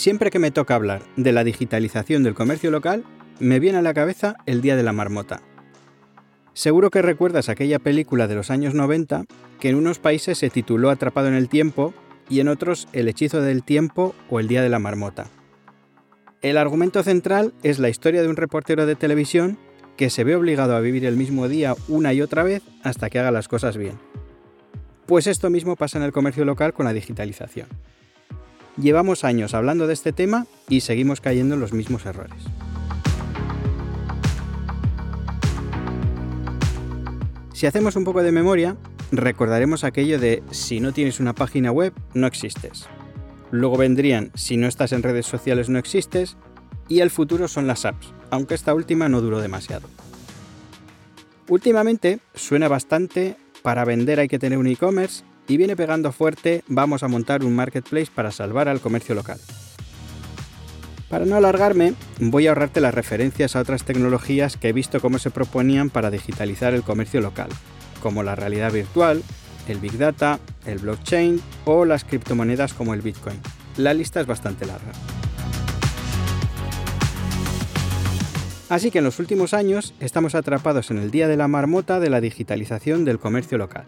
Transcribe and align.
Siempre 0.00 0.30
que 0.30 0.38
me 0.38 0.50
toca 0.50 0.76
hablar 0.76 1.02
de 1.16 1.30
la 1.30 1.44
digitalización 1.44 2.22
del 2.22 2.32
comercio 2.32 2.70
local, 2.70 3.04
me 3.38 3.60
viene 3.60 3.76
a 3.76 3.82
la 3.82 3.92
cabeza 3.92 4.38
el 4.46 4.62
Día 4.62 4.74
de 4.74 4.82
la 4.82 4.94
Marmota. 4.94 5.42
Seguro 6.54 6.88
que 6.88 7.02
recuerdas 7.02 7.50
aquella 7.50 7.78
película 7.78 8.26
de 8.26 8.34
los 8.34 8.50
años 8.50 8.72
90 8.72 9.26
que 9.60 9.68
en 9.68 9.76
unos 9.76 9.98
países 9.98 10.38
se 10.38 10.48
tituló 10.48 10.88
Atrapado 10.88 11.28
en 11.28 11.34
el 11.34 11.50
Tiempo 11.50 11.92
y 12.30 12.40
en 12.40 12.48
otros 12.48 12.88
El 12.94 13.08
Hechizo 13.08 13.42
del 13.42 13.62
Tiempo 13.62 14.14
o 14.30 14.40
El 14.40 14.48
Día 14.48 14.62
de 14.62 14.70
la 14.70 14.78
Marmota. 14.78 15.26
El 16.40 16.56
argumento 16.56 17.02
central 17.02 17.52
es 17.62 17.78
la 17.78 17.90
historia 17.90 18.22
de 18.22 18.28
un 18.28 18.36
reportero 18.36 18.86
de 18.86 18.96
televisión 18.96 19.58
que 19.98 20.08
se 20.08 20.24
ve 20.24 20.34
obligado 20.34 20.76
a 20.76 20.80
vivir 20.80 21.04
el 21.04 21.18
mismo 21.18 21.46
día 21.46 21.74
una 21.88 22.14
y 22.14 22.22
otra 22.22 22.42
vez 22.42 22.62
hasta 22.82 23.10
que 23.10 23.18
haga 23.18 23.32
las 23.32 23.48
cosas 23.48 23.76
bien. 23.76 23.98
Pues 25.04 25.26
esto 25.26 25.50
mismo 25.50 25.76
pasa 25.76 25.98
en 25.98 26.04
el 26.04 26.12
comercio 26.12 26.46
local 26.46 26.72
con 26.72 26.86
la 26.86 26.94
digitalización. 26.94 27.68
Llevamos 28.80 29.24
años 29.24 29.52
hablando 29.52 29.86
de 29.86 29.92
este 29.92 30.12
tema 30.12 30.46
y 30.68 30.80
seguimos 30.80 31.20
cayendo 31.20 31.54
en 31.54 31.60
los 31.60 31.74
mismos 31.74 32.06
errores. 32.06 32.42
Si 37.52 37.66
hacemos 37.66 37.96
un 37.96 38.04
poco 38.04 38.22
de 38.22 38.32
memoria, 38.32 38.76
recordaremos 39.12 39.84
aquello 39.84 40.18
de 40.18 40.42
si 40.50 40.80
no 40.80 40.92
tienes 40.92 41.20
una 41.20 41.34
página 41.34 41.70
web, 41.70 41.92
no 42.14 42.26
existes. 42.26 42.86
Luego 43.50 43.76
vendrían 43.76 44.30
si 44.34 44.56
no 44.56 44.66
estás 44.66 44.92
en 44.92 45.02
redes 45.02 45.26
sociales, 45.26 45.68
no 45.68 45.78
existes. 45.78 46.38
Y 46.88 47.00
el 47.00 47.10
futuro 47.10 47.48
son 47.48 47.66
las 47.66 47.84
apps, 47.84 48.14
aunque 48.30 48.54
esta 48.54 48.74
última 48.74 49.08
no 49.10 49.20
duró 49.20 49.40
demasiado. 49.40 49.88
Últimamente 51.48 52.20
suena 52.34 52.66
bastante 52.66 53.36
para 53.62 53.84
vender 53.84 54.20
hay 54.20 54.28
que 54.28 54.38
tener 54.38 54.58
un 54.58 54.66
e-commerce 54.66 55.22
y 55.50 55.56
viene 55.56 55.74
pegando 55.74 56.12
fuerte 56.12 56.62
vamos 56.68 57.02
a 57.02 57.08
montar 57.08 57.44
un 57.44 57.56
marketplace 57.56 58.08
para 58.14 58.30
salvar 58.30 58.68
al 58.68 58.80
comercio 58.80 59.16
local. 59.16 59.40
Para 61.08 61.26
no 61.26 61.34
alargarme, 61.34 61.94
voy 62.20 62.46
a 62.46 62.50
ahorrarte 62.50 62.80
las 62.80 62.94
referencias 62.94 63.56
a 63.56 63.60
otras 63.60 63.82
tecnologías 63.82 64.56
que 64.56 64.68
he 64.68 64.72
visto 64.72 65.00
cómo 65.00 65.18
se 65.18 65.32
proponían 65.32 65.90
para 65.90 66.12
digitalizar 66.12 66.72
el 66.72 66.84
comercio 66.84 67.20
local, 67.20 67.48
como 68.00 68.22
la 68.22 68.36
realidad 68.36 68.70
virtual, 68.70 69.24
el 69.66 69.80
Big 69.80 69.98
Data, 69.98 70.38
el 70.66 70.78
blockchain 70.78 71.42
o 71.64 71.84
las 71.84 72.04
criptomonedas 72.04 72.72
como 72.72 72.94
el 72.94 73.02
Bitcoin. 73.02 73.40
La 73.76 73.92
lista 73.92 74.20
es 74.20 74.28
bastante 74.28 74.66
larga. 74.66 74.92
Así 78.68 78.92
que 78.92 78.98
en 78.98 79.04
los 79.04 79.18
últimos 79.18 79.52
años 79.52 79.94
estamos 79.98 80.36
atrapados 80.36 80.92
en 80.92 80.98
el 80.98 81.10
día 81.10 81.26
de 81.26 81.36
la 81.36 81.48
marmota 81.48 81.98
de 81.98 82.08
la 82.08 82.20
digitalización 82.20 83.04
del 83.04 83.18
comercio 83.18 83.58
local, 83.58 83.86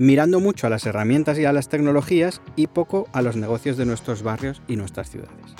mirando 0.00 0.40
mucho 0.40 0.66
a 0.66 0.70
las 0.70 0.86
herramientas 0.86 1.38
y 1.38 1.44
a 1.44 1.52
las 1.52 1.68
tecnologías 1.68 2.40
y 2.56 2.68
poco 2.68 3.06
a 3.12 3.20
los 3.20 3.36
negocios 3.36 3.76
de 3.76 3.84
nuestros 3.84 4.22
barrios 4.22 4.62
y 4.66 4.76
nuestras 4.76 5.10
ciudades. 5.10 5.54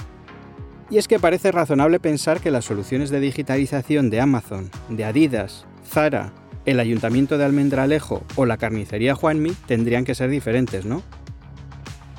Y 0.89 0.97
es 0.97 1.09
que 1.09 1.19
parece 1.19 1.53
razonable 1.53 2.01
pensar 2.01 2.41
que 2.41 2.51
las 2.51 2.65
soluciones 2.65 3.11
de 3.11 3.21
digitalización 3.21 4.09
de 4.09 4.23
Amazon, 4.23 4.71
de 4.89 5.05
Adidas, 5.05 5.67
Zara, 5.87 6.33
el 6.65 6.81
Ayuntamiento 6.81 7.37
de 7.37 7.45
Almendralejo 7.45 8.25
o 8.35 8.47
la 8.47 8.57
carnicería 8.57 9.15
Juanmi 9.15 9.51
tendrían 9.67 10.07
que 10.07 10.15
ser 10.15 10.31
diferentes, 10.31 10.87
¿no? 10.87 11.03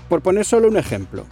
Por 0.07 0.21
poner 0.21 0.45
solo 0.45 0.67
un 0.67 0.77
ejemplo, 0.77 1.25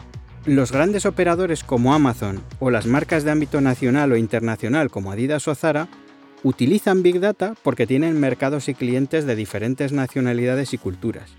los 0.46 0.72
grandes 0.72 1.06
operadores 1.06 1.64
como 1.64 1.94
Amazon 1.94 2.42
o 2.60 2.72
las 2.72 2.88
marcas 2.88 3.24
de 3.24 3.30
ámbito 3.30 3.62
nacional 3.62 4.12
o 4.12 4.18
internacional 4.18 4.90
como 4.90 5.12
Adidas 5.12 5.48
o 5.48 5.54
Zara 5.54 5.88
utilizan 6.44 7.04
Big 7.04 7.20
Data 7.20 7.56
porque 7.64 7.88
tienen 7.88 8.20
mercados 8.20 8.70
y 8.70 8.74
clientes 8.74 9.26
de 9.26 9.36
diferentes 9.36 9.92
nacionalidades 9.92 10.74
y 10.74 10.78
culturas. 10.78 11.32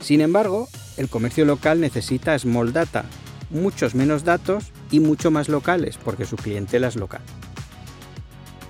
Sin 0.00 0.20
embargo, 0.20 0.68
el 0.96 1.08
comercio 1.08 1.44
local 1.44 1.80
necesita 1.80 2.38
Small 2.38 2.72
Data, 2.72 3.04
muchos 3.50 3.94
menos 3.94 4.24
datos 4.24 4.72
y 4.90 5.00
mucho 5.00 5.30
más 5.30 5.48
locales, 5.48 5.98
porque 5.98 6.24
su 6.24 6.36
clientela 6.36 6.88
es 6.88 6.96
local. 6.96 7.22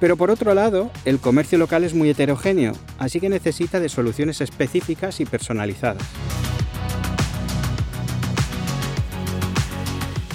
Pero 0.01 0.17
por 0.17 0.31
otro 0.31 0.53
lado, 0.55 0.91
el 1.05 1.21
comercio 1.21 1.59
local 1.59 1.85
es 1.85 1.95
muy 1.95 2.11
heterogéneo, 2.11 2.73
así 2.99 3.21
que 3.21 3.29
necesita 3.29 3.79
de 3.79 3.89
soluciones 3.89 4.41
específicas 4.41 5.21
y 5.21 5.27
personalizadas. 5.27 6.03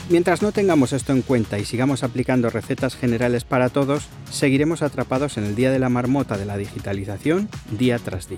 Mientras 0.10 0.42
no 0.42 0.54
tengamos 0.54 0.94
esto 0.94 1.12
en 1.12 1.22
cuenta 1.22 1.60
y 1.60 1.66
sigamos 1.66 2.02
aplicando 2.02 2.50
recetas 2.50 2.96
generales 2.96 3.44
para 3.44 3.68
todos, 3.68 4.08
seguiremos 4.32 4.82
atrapados 4.82 5.38
en 5.38 5.44
el 5.44 5.56
día 5.56 5.70
de 5.70 5.80
la 5.80 5.90
marmota 5.90 6.38
de 6.38 6.46
la 6.46 6.56
digitalización 6.56 7.50
día 7.78 8.00
tras 8.00 8.30
día 8.30 8.38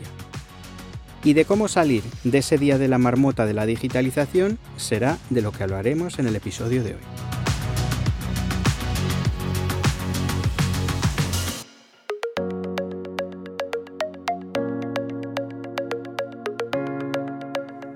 y 1.24 1.34
de 1.34 1.46
cómo 1.46 1.68
salir 1.68 2.02
de 2.24 2.40
ese 2.40 2.57
día 2.57 2.78
de 2.78 2.88
la 2.88 2.97
marmota 2.97 3.46
de 3.46 3.53
la 3.53 3.68
digitalización 3.68 4.57
será 4.78 5.19
de 5.30 5.41
lo 5.41 5.52
que 5.52 5.63
hablaremos 5.63 6.18
en 6.18 6.28
el 6.28 6.35
episodio 6.35 6.84
de 6.84 6.96
hoy. 6.96 7.02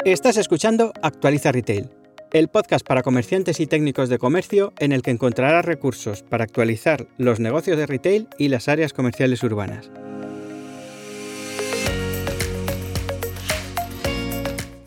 Estás 0.05 0.35
escuchando 0.35 0.91
Actualiza 1.01 1.53
Retail, 1.53 1.90
el 2.34 2.48
podcast 2.48 2.86
para 2.86 3.04
comerciantes 3.04 3.60
y 3.60 3.68
técnicos 3.68 4.10
de 4.10 4.18
comercio 4.18 4.74
en 4.80 4.92
el 4.92 5.04
que 5.04 5.12
encontrarás 5.12 5.64
recursos 5.64 6.24
para 6.24 6.44
actualizar 6.44 7.06
los 7.20 7.40
negocios 7.40 7.78
de 7.78 7.86
retail 7.86 8.28
y 8.40 8.48
las 8.48 8.68
áreas 8.68 8.92
comerciales 8.92 9.44
urbanas. 9.44 9.92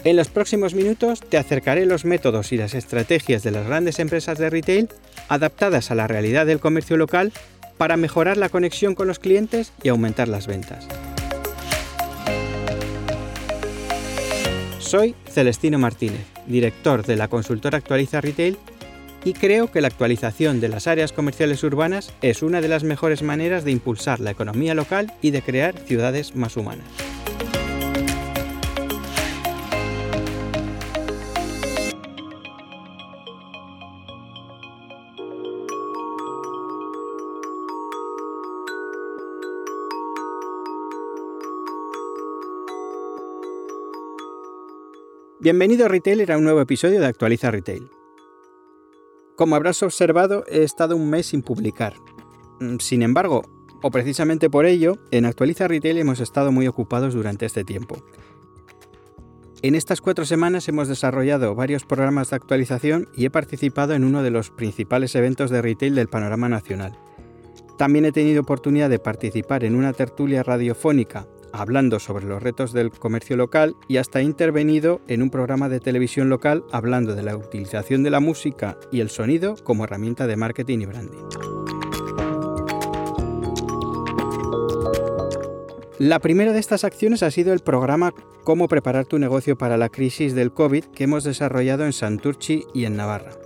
En 0.03 0.17
los 0.17 0.29
próximos 0.29 0.75
minutos 0.75 1.21
te 1.21 1.39
acercaré 1.39 1.87
los 1.87 2.05
métodos 2.05 2.53
y 2.53 2.57
las 2.57 2.75
estrategias 2.75 3.45
de 3.45 3.53
las 3.53 3.67
grandes 3.67 4.01
empresas 4.01 4.39
de 4.39 4.51
retail 4.51 4.89
adaptadas 5.29 5.93
a 5.93 5.95
la 5.95 6.09
realidad 6.09 6.47
del 6.47 6.61
comercio 6.61 6.97
local 6.97 7.33
para 7.79 7.97
mejorar 7.97 8.37
la 8.37 8.49
conexión 8.49 8.97
con 8.97 9.07
los 9.07 9.21
clientes 9.21 9.73
y 9.85 9.89
aumentar 9.89 10.27
las 10.27 10.49
ventas. 10.49 10.89
Soy 14.79 15.17
Celestino 15.29 15.79
Martínez, 15.81 16.36
director 16.47 17.05
de 17.05 17.17
la 17.17 17.29
consultora 17.29 17.79
Actualiza 17.79 18.21
Retail 18.21 18.57
y 19.25 19.33
creo 19.33 19.71
que 19.73 19.81
la 19.81 19.89
actualización 19.89 20.61
de 20.61 20.69
las 20.69 20.87
áreas 20.87 21.13
comerciales 21.13 21.65
urbanas 21.65 22.13
es 22.23 22.43
una 22.43 22.61
de 22.61 22.69
las 22.69 22.85
mejores 22.85 23.23
maneras 23.23 23.65
de 23.65 23.73
impulsar 23.73 24.21
la 24.21 24.31
economía 24.31 24.75
local 24.75 25.13
y 25.21 25.33
de 25.33 25.43
crear 25.43 25.77
ciudades 25.79 26.37
más 26.37 26.57
humanas. 26.57 26.87
Bienvenido 45.47 45.87
Retailer 45.87 46.33
a 46.33 46.39
un 46.39 46.43
nuevo 46.43 46.61
episodio 46.61 46.99
de 46.99 47.07
Actualiza 47.07 47.53
Retail. 47.53 47.89
Como 49.37 49.55
habrás 49.55 49.81
observado, 49.85 50.45
he 50.49 50.65
estado 50.65 50.97
un 50.97 51.09
mes 51.09 51.27
sin 51.27 51.43
publicar. 51.43 51.95
Mm, 52.59 52.79
sin 52.79 53.03
embargo, 53.03 53.45
o 53.81 53.93
precisamente 53.93 54.51
por 54.51 54.67
ello, 54.67 54.99
en 55.13 55.25
Actualiza 55.25 55.69
Retail 55.69 55.99
hemos 55.99 56.19
estado 56.19 56.51
muy 56.51 56.67
ocupados 56.67 57.15
durante 57.15 57.47
este 57.47 57.63
tiempo. 57.63 58.05
En 59.63 59.77
estas 59.77 60.01
cuatro 60.01 60.25
semanas 60.25 60.67
hemos 60.67 60.89
desarrollado 60.89 61.55
varios 61.55 61.85
programas 61.85 62.31
de 62.31 62.37
actualización 62.37 63.09
y 63.15 63.27
he 63.27 63.31
participado 63.31 63.95
en 63.95 64.03
uno 64.03 64.25
de 64.25 64.33
los 64.33 64.51
principales 64.51 65.15
eventos 65.15 65.51
de 65.51 65.63
retail 65.63 65.95
del 65.95 66.09
panorama 66.09 66.49
nacional. 66.49 66.99
También 67.79 68.05
he 68.05 68.11
tenido 68.11 68.41
oportunidad 68.41 68.91
de 68.91 68.99
participar 68.99 69.63
en 69.63 69.77
una 69.77 69.93
tertulia 69.93 70.43
radiofónica 70.43 71.29
hablando 71.53 71.99
sobre 71.99 72.27
los 72.27 72.43
retos 72.43 72.73
del 72.73 72.91
comercio 72.91 73.37
local 73.37 73.77
y 73.89 73.99
hasta 73.99 74.19
ha 74.21 74.23
intervenido 74.23 75.01
en 75.09 75.23
un 75.23 75.31
programa 75.31 75.69
de 75.69 75.81
televisión 75.81 76.29
local 76.29 76.65
hablando 76.73 77.15
de 77.15 77.23
la 77.23 77.37
utilización 77.37 78.03
de 78.03 78.11
la 78.11 78.21
música 78.21 78.79
y 78.93 79.01
el 79.01 79.11
sonido 79.11 79.57
como 79.65 79.85
herramienta 79.85 80.27
de 80.27 80.37
marketing 80.37 80.81
y 80.81 80.87
branding. 80.87 81.25
La 85.99 86.19
primera 86.19 86.53
de 86.53 86.59
estas 86.59 86.85
acciones 86.85 87.23
ha 87.23 87.31
sido 87.31 87.55
el 87.55 87.61
programa 87.61 88.13
Cómo 88.45 88.69
preparar 88.69 89.07
tu 89.07 89.19
negocio 89.19 89.57
para 89.57 89.79
la 89.79 89.89
crisis 89.89 90.35
del 90.35 90.53
COVID 90.53 90.85
que 90.85 91.05
hemos 91.05 91.25
desarrollado 91.25 91.87
en 91.87 91.95
Santurchi 91.95 92.65
y 92.75 92.85
en 92.85 92.97
Navarra. 92.97 93.46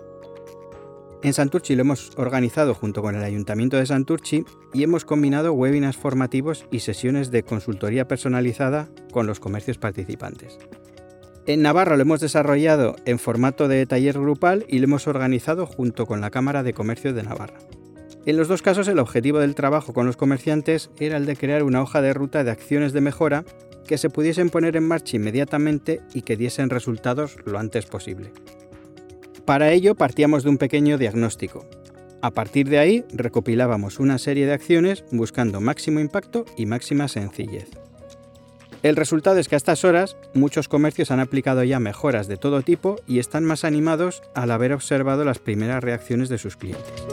En 1.22 1.34
Santurchi 1.34 1.74
lo 1.74 1.82
hemos 1.82 2.12
organizado 2.16 2.74
junto 2.74 3.02
con 3.02 3.14
el 3.14 3.22
Ayuntamiento 3.22 3.76
de 3.76 3.84
Santurchi 3.84 4.46
y 4.72 4.82
hemos 4.82 5.04
combinado 5.04 5.52
webinars 5.52 5.98
formativos 5.98 6.64
y 6.70 6.80
sesiones 6.80 7.30
de 7.30 7.42
consultoría 7.42 8.08
personalizada 8.08 8.88
con 9.12 9.26
los 9.26 9.38
comercios 9.38 9.76
participantes. 9.76 10.58
En 11.46 11.60
Navarra 11.60 11.96
lo 11.96 12.02
hemos 12.02 12.20
desarrollado 12.20 12.96
en 13.04 13.18
formato 13.18 13.68
de 13.68 13.84
taller 13.84 14.18
grupal 14.18 14.64
y 14.66 14.78
lo 14.78 14.84
hemos 14.84 15.06
organizado 15.08 15.66
junto 15.66 16.06
con 16.06 16.22
la 16.22 16.30
Cámara 16.30 16.62
de 16.62 16.72
Comercio 16.72 17.12
de 17.12 17.22
Navarra. 17.22 17.58
En 18.24 18.38
los 18.38 18.48
dos 18.48 18.62
casos 18.62 18.88
el 18.88 18.98
objetivo 18.98 19.40
del 19.40 19.54
trabajo 19.54 19.92
con 19.92 20.06
los 20.06 20.16
comerciantes 20.16 20.90
era 20.98 21.18
el 21.18 21.26
de 21.26 21.36
crear 21.36 21.64
una 21.64 21.82
hoja 21.82 22.00
de 22.00 22.14
ruta 22.14 22.44
de 22.44 22.50
acciones 22.50 22.94
de 22.94 23.00
mejora 23.02 23.44
que 23.86 23.98
se 23.98 24.08
pudiesen 24.08 24.48
poner 24.48 24.76
en 24.76 24.88
marcha 24.88 25.16
inmediatamente 25.16 26.00
y 26.14 26.22
que 26.22 26.36
diesen 26.36 26.70
resultados 26.70 27.36
lo 27.44 27.58
antes 27.58 27.84
posible. 27.86 28.32
Para 29.50 29.72
ello 29.72 29.96
partíamos 29.96 30.44
de 30.44 30.50
un 30.50 30.58
pequeño 30.58 30.96
diagnóstico. 30.96 31.66
A 32.22 32.30
partir 32.30 32.68
de 32.68 32.78
ahí 32.78 33.04
recopilábamos 33.12 33.98
una 33.98 34.18
serie 34.18 34.46
de 34.46 34.52
acciones 34.52 35.02
buscando 35.10 35.60
máximo 35.60 35.98
impacto 35.98 36.44
y 36.56 36.66
máxima 36.66 37.08
sencillez. 37.08 37.68
El 38.84 38.94
resultado 38.94 39.40
es 39.40 39.48
que 39.48 39.56
a 39.56 39.58
estas 39.58 39.84
horas 39.84 40.16
muchos 40.34 40.68
comercios 40.68 41.10
han 41.10 41.18
aplicado 41.18 41.64
ya 41.64 41.80
mejoras 41.80 42.28
de 42.28 42.36
todo 42.36 42.62
tipo 42.62 42.94
y 43.08 43.18
están 43.18 43.44
más 43.44 43.64
animados 43.64 44.22
al 44.36 44.52
haber 44.52 44.72
observado 44.72 45.24
las 45.24 45.40
primeras 45.40 45.82
reacciones 45.82 46.28
de 46.28 46.38
sus 46.38 46.56
clientes. 46.56 47.04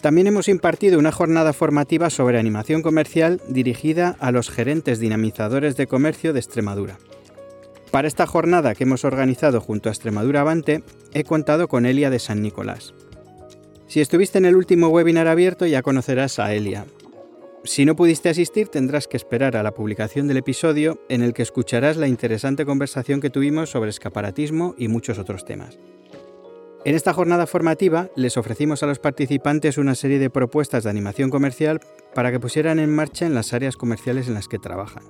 También 0.00 0.26
hemos 0.26 0.48
impartido 0.48 0.98
una 0.98 1.12
jornada 1.12 1.52
formativa 1.52 2.08
sobre 2.08 2.38
animación 2.38 2.82
comercial 2.82 3.40
dirigida 3.48 4.16
a 4.18 4.32
los 4.32 4.48
gerentes 4.48 4.98
dinamizadores 4.98 5.76
de 5.76 5.86
comercio 5.86 6.32
de 6.32 6.40
Extremadura. 6.40 6.98
Para 7.90 8.08
esta 8.08 8.26
jornada 8.26 8.74
que 8.74 8.84
hemos 8.84 9.04
organizado 9.04 9.60
junto 9.60 9.88
a 9.88 9.92
Extremadura 9.92 10.40
Avante, 10.40 10.82
he 11.12 11.24
contado 11.24 11.68
con 11.68 11.84
Elia 11.84 12.08
de 12.08 12.18
San 12.18 12.40
Nicolás. 12.40 12.94
Si 13.88 14.00
estuviste 14.00 14.38
en 14.38 14.46
el 14.46 14.56
último 14.56 14.88
webinar 14.88 15.26
abierto 15.26 15.66
ya 15.66 15.82
conocerás 15.82 16.38
a 16.38 16.54
Elia. 16.54 16.86
Si 17.64 17.84
no 17.84 17.94
pudiste 17.94 18.30
asistir 18.30 18.68
tendrás 18.68 19.06
que 19.06 19.18
esperar 19.18 19.54
a 19.54 19.62
la 19.62 19.74
publicación 19.74 20.28
del 20.28 20.38
episodio 20.38 20.98
en 21.10 21.22
el 21.22 21.34
que 21.34 21.42
escucharás 21.42 21.98
la 21.98 22.08
interesante 22.08 22.64
conversación 22.64 23.20
que 23.20 23.28
tuvimos 23.28 23.68
sobre 23.68 23.90
escaparatismo 23.90 24.74
y 24.78 24.88
muchos 24.88 25.18
otros 25.18 25.44
temas. 25.44 25.78
En 26.82 26.94
esta 26.94 27.12
jornada 27.12 27.46
formativa 27.46 28.08
les 28.16 28.38
ofrecimos 28.38 28.82
a 28.82 28.86
los 28.86 28.98
participantes 28.98 29.76
una 29.76 29.94
serie 29.94 30.18
de 30.18 30.30
propuestas 30.30 30.84
de 30.84 30.90
animación 30.90 31.28
comercial 31.28 31.80
para 32.14 32.30
que 32.30 32.40
pusieran 32.40 32.78
en 32.78 32.94
marcha 32.94 33.26
en 33.26 33.34
las 33.34 33.52
áreas 33.52 33.76
comerciales 33.76 34.28
en 34.28 34.34
las 34.34 34.48
que 34.48 34.58
trabajan. 34.58 35.02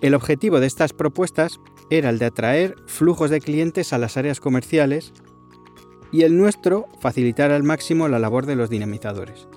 El 0.00 0.14
objetivo 0.14 0.60
de 0.60 0.68
estas 0.68 0.92
propuestas 0.92 1.60
era 1.90 2.08
el 2.10 2.20
de 2.20 2.26
atraer 2.26 2.76
flujos 2.86 3.30
de 3.30 3.40
clientes 3.40 3.92
a 3.92 3.98
las 3.98 4.16
áreas 4.16 4.38
comerciales 4.38 5.12
y 6.12 6.22
el 6.22 6.38
nuestro 6.38 6.86
facilitar 7.00 7.50
al 7.50 7.64
máximo 7.64 8.06
la 8.06 8.20
labor 8.20 8.46
de 8.46 8.54
los 8.54 8.70
dinamizadores. 8.70 9.48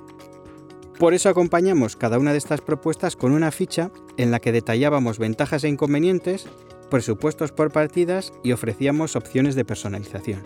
Por 0.98 1.14
eso 1.14 1.30
acompañamos 1.30 1.96
cada 1.96 2.18
una 2.18 2.32
de 2.32 2.40
estas 2.40 2.62
propuestas 2.62 3.16
con 3.16 3.32
una 3.32 3.52
ficha 3.52 3.92
en 4.18 4.32
la 4.32 4.40
que 4.40 4.52
detallábamos 4.52 5.20
ventajas 5.20 5.64
e 5.64 5.70
inconvenientes, 5.70 6.48
presupuestos 6.90 7.52
por 7.52 7.72
partidas 7.72 8.34
y 8.44 8.52
ofrecíamos 8.52 9.16
opciones 9.16 9.56
de 9.56 9.66
personalización. 9.66 10.44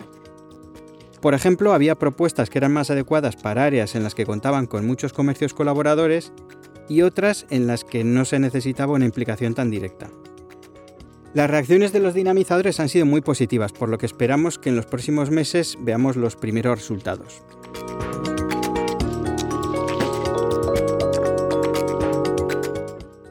Por 1.20 1.34
ejemplo, 1.34 1.72
había 1.72 1.98
propuestas 1.98 2.48
que 2.48 2.58
eran 2.58 2.72
más 2.72 2.90
adecuadas 2.90 3.36
para 3.36 3.64
áreas 3.64 3.94
en 3.94 4.04
las 4.04 4.14
que 4.14 4.24
contaban 4.26 4.66
con 4.66 4.86
muchos 4.86 5.12
comercios 5.12 5.52
colaboradores 5.52 6.32
y 6.88 7.02
otras 7.02 7.46
en 7.50 7.66
las 7.66 7.84
que 7.84 8.04
no 8.04 8.24
se 8.24 8.38
necesitaba 8.38 8.94
una 8.94 9.04
implicación 9.04 9.54
tan 9.54 9.70
directa. 9.70 10.10
Las 11.34 11.50
reacciones 11.50 11.92
de 11.92 12.00
los 12.00 12.14
dinamizadores 12.14 12.80
han 12.80 12.88
sido 12.88 13.04
muy 13.04 13.20
positivas, 13.20 13.72
por 13.72 13.88
lo 13.88 13.98
que 13.98 14.06
esperamos 14.06 14.58
que 14.58 14.70
en 14.70 14.76
los 14.76 14.86
próximos 14.86 15.30
meses 15.30 15.76
veamos 15.80 16.16
los 16.16 16.36
primeros 16.36 16.78
resultados. 16.78 17.42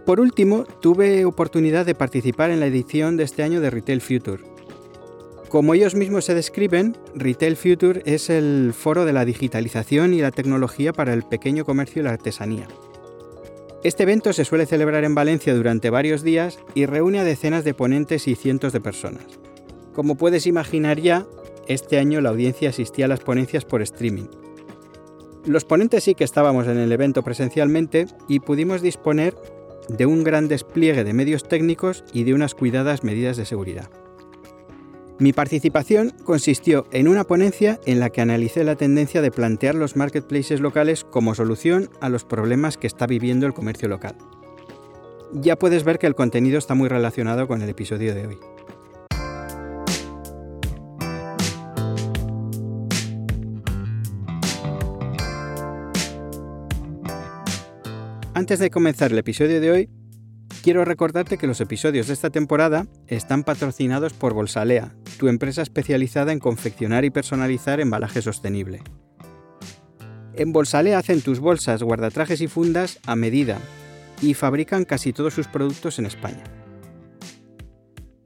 Por 0.08 0.22
último, 0.22 0.64
tuve 0.80 1.26
oportunidad 1.26 1.86
de 1.86 1.94
participar 1.94 2.50
en 2.50 2.62
la 2.62 2.68
edición 2.68 3.18
de 3.18 3.26
este 3.26 3.44
año 3.44 3.60
de 3.60 3.70
Retail 3.70 4.00
Future. 4.00 4.42
Como 5.50 5.74
ellos 5.74 5.96
mismos 5.96 6.24
se 6.24 6.34
describen, 6.34 6.96
Retail 7.14 7.58
Future 7.58 8.04
es 8.06 8.30
el 8.30 8.72
foro 8.74 9.04
de 9.04 9.12
la 9.12 9.26
digitalización 9.26 10.14
y 10.14 10.22
la 10.22 10.32
tecnología 10.32 10.94
para 10.94 11.12
el 11.12 11.24
pequeño 11.24 11.66
comercio 11.66 12.02
y 12.02 12.06
la 12.06 12.12
artesanía. 12.12 12.70
Este 13.84 14.04
evento 14.04 14.32
se 14.32 14.46
suele 14.46 14.66
celebrar 14.66 15.04
en 15.04 15.14
Valencia 15.14 15.54
durante 15.54 15.90
varios 15.90 16.24
días 16.24 16.58
y 16.74 16.86
reúne 16.86 17.20
a 17.20 17.26
decenas 17.26 17.66
de 17.66 17.74
ponentes 17.74 18.30
y 18.30 18.36
cientos 18.36 18.72
de 18.72 18.80
personas. 18.80 19.26
Como 19.94 20.16
puedes 20.16 20.48
imaginar 20.48 21.02
ya, 21.02 21.26
este 21.68 22.00
año 22.00 22.22
la 22.22 22.30
audiencia 22.30 22.70
asistía 22.70 23.06
a 23.06 23.10
las 23.10 23.20
ponencias 23.20 23.66
por 23.66 23.82
streaming. 23.82 24.28
Los 25.46 25.66
ponentes 25.66 26.06
sí 26.06 26.16
que 26.16 26.24
estábamos 26.24 26.66
en 26.68 26.78
el 26.78 26.94
evento 26.94 27.24
presencialmente 27.24 28.08
y 28.30 28.40
pudimos 28.40 28.82
disponer 28.82 29.36
de 29.90 30.06
un 30.06 30.24
gran 30.24 30.48
despliegue 30.48 31.04
de 31.04 31.14
medios 31.14 31.48
técnicos 31.48 32.04
y 32.14 32.24
de 32.24 32.34
unas 32.34 32.56
cuidadas 32.56 33.04
medidas 33.04 33.38
de 33.38 33.46
seguridad. 33.46 33.90
Mi 35.20 35.34
participación 35.34 36.14
consistió 36.24 36.86
en 36.92 37.08
una 37.08 37.24
ponencia 37.24 37.80
en 37.86 38.00
la 38.00 38.12
que 38.12 38.22
analicé 38.22 38.64
la 38.64 38.76
tendencia 38.76 39.22
de 39.22 39.32
plantear 39.32 39.74
los 39.74 39.96
marketplaces 39.96 40.62
locales 40.62 41.04
como 41.04 41.34
solución 41.34 41.90
a 42.02 42.10
los 42.10 42.24
problemas 42.24 42.78
que 42.78 42.86
está 42.86 43.08
viviendo 43.08 43.48
el 43.48 43.54
comercio 43.54 43.88
local. 43.88 44.16
Ya 45.34 45.56
puedes 45.56 45.84
ver 45.84 45.98
que 45.98 46.08
el 46.08 46.16
contenido 46.16 46.60
está 46.60 46.76
muy 46.76 46.88
relacionado 46.88 47.48
con 47.48 47.64
el 47.64 47.70
episodio 47.70 48.14
de 48.14 48.28
hoy. 48.28 48.38
Antes 58.38 58.60
de 58.60 58.70
comenzar 58.70 59.12
el 59.12 59.18
episodio 59.18 59.60
de 59.60 59.72
hoy, 59.72 59.90
quiero 60.62 60.86
recordarte 60.86 61.40
que 61.40 61.48
los 61.48 61.60
episodios 61.60 62.06
de 62.06 62.14
esta 62.14 62.30
temporada 62.30 62.86
están 63.08 63.44
patrocinados 63.44 64.14
por 64.14 64.36
Bolsalea, 64.36 64.94
tu 65.18 65.28
empresa 65.28 65.64
especializada 65.64 66.32
en 66.34 66.38
confeccionar 66.38 67.04
y 67.04 67.10
personalizar 67.10 67.80
embalaje 67.80 68.22
sostenible. 68.22 68.84
En 70.36 70.54
Bolsalea 70.54 71.00
hacen 71.00 71.22
tus 71.22 71.40
bolsas, 71.40 71.82
guardatrajes 71.82 72.40
y 72.42 72.48
fundas 72.48 73.00
a 73.08 73.16
medida 73.16 73.58
y 74.22 74.36
fabrican 74.36 74.86
casi 74.86 75.14
todos 75.14 75.34
sus 75.34 75.48
productos 75.48 75.98
en 75.98 76.06
España. 76.06 76.44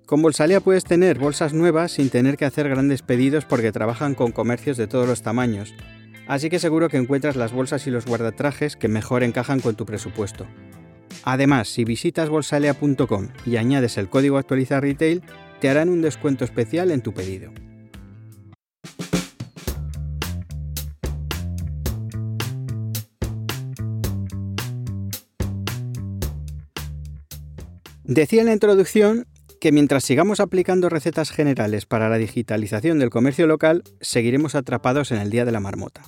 Con 0.05 0.21
Bolsalea 0.21 0.59
puedes 0.59 0.83
tener 0.83 1.19
bolsas 1.19 1.53
nuevas 1.53 1.93
sin 1.93 2.09
tener 2.09 2.35
que 2.35 2.43
hacer 2.43 2.67
grandes 2.67 3.01
pedidos 3.01 3.45
porque 3.45 3.71
trabajan 3.71 4.15
con 4.15 4.33
comercios 4.33 4.75
de 4.75 4.87
todos 4.87 5.07
los 5.07 5.21
tamaños 5.21 5.73
así 6.31 6.49
que 6.49 6.59
seguro 6.59 6.87
que 6.87 6.95
encuentras 6.95 7.35
las 7.35 7.51
bolsas 7.51 7.85
y 7.87 7.91
los 7.91 8.05
guardatrajes 8.05 8.77
que 8.77 8.87
mejor 8.87 9.21
encajan 9.21 9.59
con 9.59 9.75
tu 9.75 9.85
presupuesto. 9.85 10.47
Además, 11.25 11.67
si 11.67 11.83
visitas 11.83 12.29
bolsalea.com 12.29 13.27
y 13.45 13.57
añades 13.57 13.97
el 13.97 14.07
código 14.07 14.37
actualizar 14.37 14.81
retail, 14.81 15.23
te 15.59 15.69
harán 15.69 15.89
un 15.89 16.01
descuento 16.01 16.45
especial 16.45 16.89
en 16.91 17.01
tu 17.01 17.13
pedido. 17.13 17.51
Decía 28.05 28.39
en 28.39 28.47
la 28.47 28.53
introducción 28.53 29.27
que 29.59 29.73
mientras 29.73 30.05
sigamos 30.05 30.39
aplicando 30.39 30.87
recetas 30.87 31.29
generales 31.29 31.85
para 31.85 32.07
la 32.07 32.17
digitalización 32.17 32.99
del 32.99 33.09
comercio 33.09 33.47
local, 33.47 33.83
seguiremos 33.99 34.55
atrapados 34.55 35.11
en 35.11 35.17
el 35.17 35.29
día 35.29 35.43
de 35.43 35.51
la 35.51 35.59
marmota. 35.59 36.03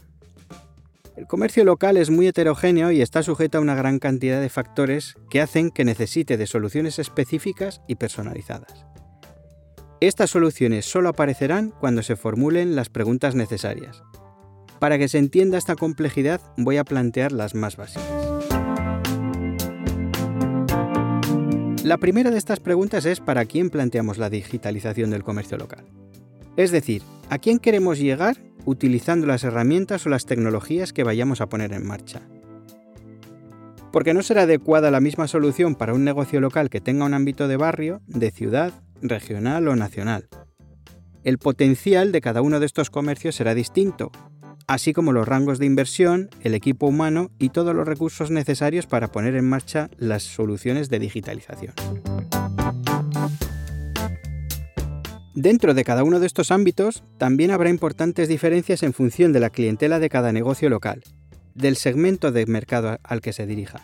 El 1.15 1.27
comercio 1.27 1.63
local 1.63 1.97
es 1.97 2.09
muy 2.09 2.25
heterogéneo 2.25 2.91
y 2.91 3.01
está 3.01 3.21
sujeto 3.21 3.59
a 3.59 3.61
una 3.61 3.75
gran 3.75 3.99
cantidad 3.99 4.41
de 4.41 4.49
factores 4.49 5.13
que 5.29 5.41
hacen 5.41 5.69
que 5.69 5.85
necesite 5.85 6.37
de 6.37 6.47
soluciones 6.47 6.97
específicas 6.97 7.81
y 7.87 7.95
personalizadas. 7.95 8.87
Estas 9.99 10.31
soluciones 10.31 10.85
solo 10.85 11.09
aparecerán 11.09 11.69
cuando 11.69 12.01
se 12.01 12.15
formulen 12.15 12.75
las 12.75 12.89
preguntas 12.89 13.35
necesarias. 13.35 14.01
Para 14.79 14.97
que 14.97 15.07
se 15.07 15.19
entienda 15.19 15.59
esta 15.59 15.75
complejidad 15.75 16.41
voy 16.57 16.77
a 16.77 16.83
plantear 16.83 17.31
las 17.31 17.53
más 17.53 17.77
básicas. 17.77 18.03
La 21.83 21.97
primera 21.99 22.31
de 22.31 22.37
estas 22.39 22.59
preguntas 22.59 23.05
es 23.05 23.19
para 23.19 23.45
quién 23.45 23.69
planteamos 23.69 24.17
la 24.17 24.31
digitalización 24.31 25.11
del 25.11 25.23
comercio 25.23 25.57
local. 25.57 25.85
Es 26.57 26.71
decir, 26.71 27.03
¿a 27.29 27.37
quién 27.37 27.59
queremos 27.59 27.99
llegar 27.99 28.37
utilizando 28.65 29.27
las 29.27 29.43
herramientas 29.43 30.05
o 30.05 30.09
las 30.09 30.25
tecnologías 30.25 30.93
que 30.93 31.03
vayamos 31.03 31.41
a 31.41 31.47
poner 31.47 31.73
en 31.73 31.85
marcha? 31.85 32.21
Porque 33.91 34.13
no 34.13 34.23
será 34.23 34.43
adecuada 34.43 34.91
la 34.91 34.99
misma 34.99 35.27
solución 35.27 35.75
para 35.75 35.93
un 35.93 36.03
negocio 36.03 36.41
local 36.41 36.69
que 36.69 36.81
tenga 36.81 37.05
un 37.05 37.13
ámbito 37.13 37.47
de 37.47 37.57
barrio, 37.57 38.01
de 38.07 38.31
ciudad, 38.31 38.73
regional 39.01 39.67
o 39.67 39.75
nacional. 39.75 40.27
El 41.23 41.37
potencial 41.37 42.11
de 42.11 42.21
cada 42.21 42.41
uno 42.41 42.59
de 42.59 42.65
estos 42.65 42.89
comercios 42.89 43.35
será 43.35 43.53
distinto, 43.53 44.11
así 44.67 44.93
como 44.93 45.11
los 45.11 45.27
rangos 45.27 45.59
de 45.59 45.65
inversión, 45.65 46.29
el 46.41 46.53
equipo 46.53 46.87
humano 46.87 47.31
y 47.39 47.49
todos 47.49 47.75
los 47.75 47.87
recursos 47.87 48.31
necesarios 48.31 48.87
para 48.87 49.09
poner 49.09 49.35
en 49.35 49.47
marcha 49.47 49.89
las 49.97 50.23
soluciones 50.23 50.89
de 50.89 50.99
digitalización. 50.99 51.73
Dentro 55.35 55.73
de 55.73 55.83
cada 55.83 56.03
uno 56.03 56.19
de 56.19 56.27
estos 56.27 56.51
ámbitos 56.51 57.03
también 57.17 57.49
habrá 57.49 57.69
importantes 57.69 58.27
diferencias 58.27 58.83
en 58.83 58.93
función 58.93 59.33
de 59.33 59.39
la 59.39 59.49
clientela 59.49 59.97
de 59.97 60.09
cada 60.09 60.31
negocio 60.31 60.69
local, 60.69 61.03
del 61.55 61.75
segmento 61.75 62.31
de 62.31 62.45
mercado 62.45 62.99
al 63.03 63.21
que 63.21 63.33
se 63.33 63.47
dirija. 63.47 63.81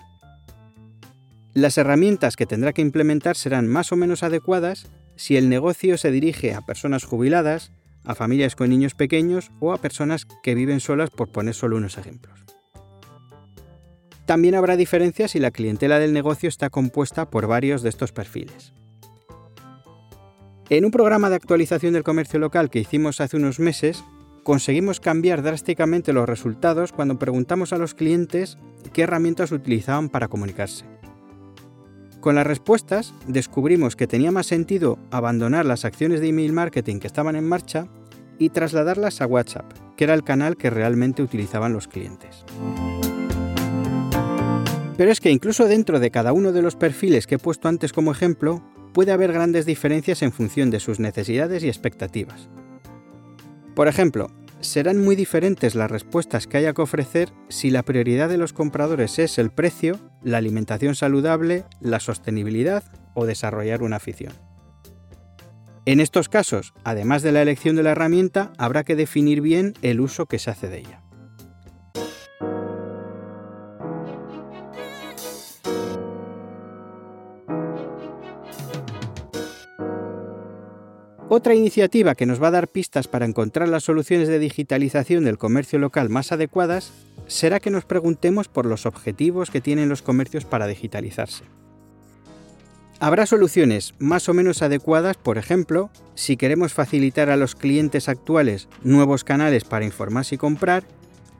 Las 1.55 1.79
herramientas 1.79 2.35
que 2.35 2.45
tendrá 2.45 2.71
que 2.71 2.83
implementar 2.83 3.35
serán 3.35 3.67
más 3.67 3.91
o 3.91 3.95
menos 3.95 4.21
adecuadas 4.21 4.87
si 5.15 5.37
el 5.37 5.49
negocio 5.49 5.97
se 5.97 6.11
dirige 6.11 6.53
a 6.53 6.61
personas 6.61 7.03
jubiladas, 7.03 7.71
a 8.05 8.13
familias 8.13 8.55
con 8.55 8.69
niños 8.69 8.93
pequeños 8.93 9.51
o 9.59 9.73
a 9.73 9.81
personas 9.81 10.27
que 10.43 10.53
viven 10.53 10.79
solas 10.79 11.09
por 11.09 11.31
poner 11.31 11.55
solo 11.55 11.77
unos 11.77 11.97
ejemplos. 11.97 12.39
También 14.27 14.53
habrá 14.53 14.77
diferencias 14.77 15.31
si 15.31 15.39
la 15.39 15.49
clientela 15.49 15.97
del 15.97 16.13
negocio 16.13 16.47
está 16.47 16.69
compuesta 16.69 17.31
por 17.31 17.47
varios 17.47 17.81
de 17.81 17.89
estos 17.89 18.11
perfiles. 18.11 18.73
En 20.71 20.85
un 20.85 20.91
programa 20.91 21.31
de 21.31 21.35
actualización 21.35 21.93
del 21.93 22.03
comercio 22.03 22.37
local 22.37 22.69
que 22.69 22.77
hicimos 22.77 23.21
hace 23.21 23.37
unos 23.37 23.59
meses, 23.59 24.03
conseguimos 24.43 24.99
cambiar 24.99 25.41
drásticamente 25.41 26.13
los 26.13 26.29
resultados 26.29 26.91
cuando 26.91 27.17
preguntamos 27.17 27.73
a 27.73 27.79
los 27.79 27.95
clientes 27.95 28.59
qué 28.93 29.01
herramientas 29.01 29.51
utilizaban 29.51 30.09
para 30.09 30.27
comunicarse. 30.27 30.85
Con 32.19 32.35
las 32.35 32.45
respuestas 32.45 33.15
descubrimos 33.27 33.95
que 33.95 34.05
tenía 34.05 34.31
más 34.31 34.45
sentido 34.45 34.99
abandonar 35.09 35.65
las 35.65 35.85
acciones 35.85 36.21
de 36.21 36.27
email 36.27 36.53
marketing 36.53 36.99
que 36.99 37.07
estaban 37.07 37.35
en 37.35 37.49
marcha 37.49 37.87
y 38.37 38.49
trasladarlas 38.49 39.21
a 39.21 39.25
WhatsApp, 39.25 39.73
que 39.97 40.03
era 40.03 40.13
el 40.13 40.23
canal 40.23 40.55
que 40.55 40.69
realmente 40.69 41.23
utilizaban 41.23 41.73
los 41.73 41.87
clientes. 41.87 42.45
Pero 44.97 45.11
es 45.11 45.19
que 45.19 45.31
incluso 45.31 45.65
dentro 45.65 45.99
de 45.99 46.11
cada 46.11 46.31
uno 46.31 46.51
de 46.51 46.61
los 46.61 46.75
perfiles 46.75 47.25
que 47.25 47.35
he 47.35 47.39
puesto 47.39 47.69
antes 47.69 47.91
como 47.91 48.11
ejemplo, 48.11 48.61
puede 48.93 49.11
haber 49.11 49.33
grandes 49.33 49.65
diferencias 49.65 50.21
en 50.21 50.31
función 50.31 50.69
de 50.71 50.79
sus 50.79 50.99
necesidades 50.99 51.63
y 51.63 51.67
expectativas. 51.67 52.49
Por 53.75 53.87
ejemplo, 53.87 54.29
serán 54.61 54.97
muy 54.97 55.15
diferentes 55.15 55.75
las 55.75 55.89
respuestas 55.89 56.47
que 56.47 56.57
haya 56.57 56.73
que 56.73 56.81
ofrecer 56.81 57.31
si 57.47 57.69
la 57.69 57.83
prioridad 57.83 58.29
de 58.29 58.37
los 58.37 58.53
compradores 58.53 59.19
es 59.19 59.37
el 59.37 59.51
precio, 59.51 59.99
la 60.21 60.37
alimentación 60.37 60.95
saludable, 60.95 61.63
la 61.79 61.99
sostenibilidad 61.99 62.83
o 63.13 63.25
desarrollar 63.25 63.83
una 63.83 63.97
afición. 63.97 64.33
En 65.85 65.99
estos 65.99 66.29
casos, 66.29 66.73
además 66.83 67.23
de 67.23 67.31
la 67.31 67.41
elección 67.41 67.75
de 67.75 67.83
la 67.83 67.91
herramienta, 67.91 68.51
habrá 68.57 68.83
que 68.83 68.95
definir 68.95 69.41
bien 69.41 69.73
el 69.81 70.01
uso 70.01 70.25
que 70.25 70.39
se 70.39 70.51
hace 70.51 70.67
de 70.67 70.79
ella. 70.79 71.01
Otra 81.39 81.55
iniciativa 81.55 82.15
que 82.15 82.25
nos 82.25 82.43
va 82.43 82.49
a 82.49 82.51
dar 82.51 82.67
pistas 82.67 83.07
para 83.07 83.25
encontrar 83.25 83.69
las 83.69 83.85
soluciones 83.85 84.27
de 84.27 84.39
digitalización 84.39 85.23
del 85.23 85.37
comercio 85.37 85.79
local 85.79 86.09
más 86.09 86.33
adecuadas 86.33 86.91
será 87.27 87.61
que 87.61 87.69
nos 87.69 87.85
preguntemos 87.85 88.49
por 88.49 88.65
los 88.65 88.85
objetivos 88.85 89.49
que 89.49 89.61
tienen 89.61 89.87
los 89.87 90.01
comercios 90.01 90.43
para 90.43 90.67
digitalizarse. 90.67 91.45
Habrá 92.99 93.25
soluciones 93.25 93.93
más 93.99 94.27
o 94.27 94.33
menos 94.33 94.61
adecuadas, 94.61 95.15
por 95.15 95.37
ejemplo, 95.37 95.89
si 96.13 96.35
queremos 96.35 96.73
facilitar 96.73 97.29
a 97.29 97.37
los 97.37 97.55
clientes 97.55 98.09
actuales 98.09 98.67
nuevos 98.83 99.23
canales 99.23 99.63
para 99.63 99.85
informarse 99.85 100.35
y 100.35 100.39
comprar, 100.39 100.83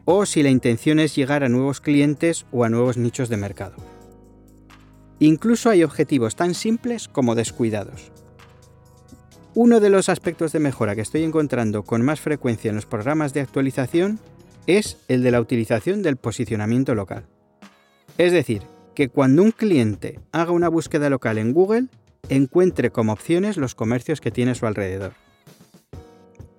o 0.06 0.26
si 0.26 0.44
la 0.44 0.50
intención 0.50 1.00
es 1.00 1.14
llegar 1.14 1.44
a 1.44 1.50
nuevos 1.50 1.82
clientes 1.82 2.46
o 2.54 2.64
a 2.64 2.70
nuevos 2.70 2.96
nichos 2.96 3.28
de 3.28 3.36
mercado. 3.36 3.76
Incluso 5.20 5.70
hay 5.70 5.84
objetivos 5.84 6.38
tan 6.38 6.54
simples 6.54 7.10
como 7.10 7.36
descuidados, 7.36 8.14
uno 9.62 9.82
de 9.82 9.90
los 9.90 10.08
aspectos 10.08 10.54
de 10.54 10.62
mejora 10.62 10.96
que 10.96 11.02
estoy 11.02 11.22
encontrando 11.22 11.84
con 11.84 12.02
más 12.02 12.22
frecuencia 12.22 12.70
en 12.70 12.76
los 12.76 12.86
programas 12.86 13.34
de 13.34 13.42
actualización 13.42 14.18
es 14.68 14.96
el 15.10 15.22
de 15.22 15.32
la 15.32 15.42
utilización 15.42 16.02
del 16.02 16.16
posicionamiento 16.16 16.96
local. 16.96 17.26
Es 18.18 18.32
decir, 18.32 18.62
que 18.96 19.10
cuando 19.10 19.44
un 19.44 19.52
cliente 19.52 20.22
haga 20.32 20.54
una 20.54 20.70
búsqueda 20.70 21.10
local 21.10 21.38
en 21.38 21.52
Google, 21.52 21.88
encuentre 22.30 22.90
como 22.90 23.12
opciones 23.12 23.58
los 23.58 23.76
comercios 23.76 24.22
que 24.22 24.32
tiene 24.32 24.52
a 24.52 24.56
su 24.56 24.66
alrededor. 24.66 25.12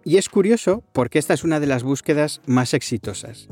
Y 0.04 0.18
es 0.18 0.28
curioso 0.28 0.84
porque 0.92 1.18
esta 1.18 1.32
es 1.32 1.42
una 1.42 1.58
de 1.58 1.68
las 1.68 1.82
búsquedas 1.82 2.42
más 2.44 2.74
exitosas. 2.74 3.48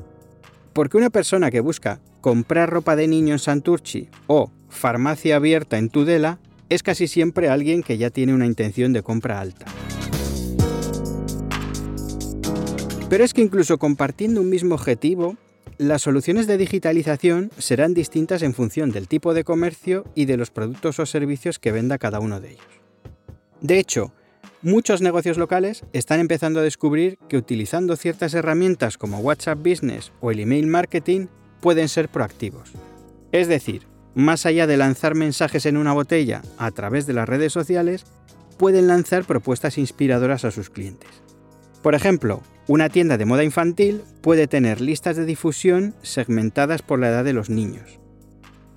Porque 0.74 0.98
una 0.98 1.08
persona 1.08 1.50
que 1.50 1.60
busca 1.60 2.02
comprar 2.20 2.68
ropa 2.68 2.96
de 2.96 3.08
niño 3.08 3.32
en 3.32 3.38
Santurchi 3.38 4.10
o 4.26 4.52
farmacia 4.68 5.36
abierta 5.36 5.78
en 5.78 5.88
Tudela 5.88 6.38
es 6.68 6.82
casi 6.82 7.08
siempre 7.08 7.48
alguien 7.48 7.82
que 7.82 7.98
ya 7.98 8.10
tiene 8.10 8.34
una 8.34 8.46
intención 8.46 8.92
de 8.92 9.02
compra 9.02 9.40
alta. 9.40 9.66
Pero 13.08 13.24
es 13.24 13.32
que 13.32 13.40
incluso 13.40 13.78
compartiendo 13.78 14.40
un 14.42 14.50
mismo 14.50 14.74
objetivo, 14.74 15.36
las 15.78 16.02
soluciones 16.02 16.46
de 16.46 16.58
digitalización 16.58 17.50
serán 17.56 17.94
distintas 17.94 18.42
en 18.42 18.52
función 18.52 18.90
del 18.90 19.08
tipo 19.08 19.32
de 19.32 19.44
comercio 19.44 20.04
y 20.14 20.26
de 20.26 20.36
los 20.36 20.50
productos 20.50 20.98
o 20.98 21.06
servicios 21.06 21.58
que 21.58 21.72
venda 21.72 21.98
cada 21.98 22.20
uno 22.20 22.40
de 22.40 22.50
ellos. 22.50 22.66
De 23.60 23.78
hecho, 23.78 24.12
muchos 24.60 25.00
negocios 25.00 25.38
locales 25.38 25.84
están 25.92 26.20
empezando 26.20 26.60
a 26.60 26.64
descubrir 26.64 27.18
que 27.28 27.36
utilizando 27.36 27.96
ciertas 27.96 28.34
herramientas 28.34 28.98
como 28.98 29.20
WhatsApp 29.20 29.58
Business 29.58 30.12
o 30.20 30.30
el 30.30 30.40
email 30.40 30.66
marketing 30.66 31.28
pueden 31.60 31.88
ser 31.88 32.08
proactivos. 32.08 32.72
Es 33.32 33.48
decir, 33.48 33.86
más 34.14 34.46
allá 34.46 34.66
de 34.66 34.76
lanzar 34.76 35.14
mensajes 35.14 35.66
en 35.66 35.76
una 35.76 35.92
botella 35.92 36.42
a 36.58 36.70
través 36.70 37.06
de 37.06 37.12
las 37.12 37.28
redes 37.28 37.52
sociales, 37.52 38.06
pueden 38.56 38.86
lanzar 38.86 39.24
propuestas 39.24 39.78
inspiradoras 39.78 40.44
a 40.44 40.50
sus 40.50 40.70
clientes. 40.70 41.10
Por 41.82 41.94
ejemplo, 41.94 42.42
una 42.66 42.88
tienda 42.88 43.16
de 43.16 43.24
moda 43.24 43.44
infantil 43.44 44.02
puede 44.20 44.46
tener 44.46 44.80
listas 44.80 45.16
de 45.16 45.24
difusión 45.24 45.94
segmentadas 46.02 46.82
por 46.82 46.98
la 46.98 47.08
edad 47.08 47.24
de 47.24 47.32
los 47.32 47.48
niños. 47.48 47.98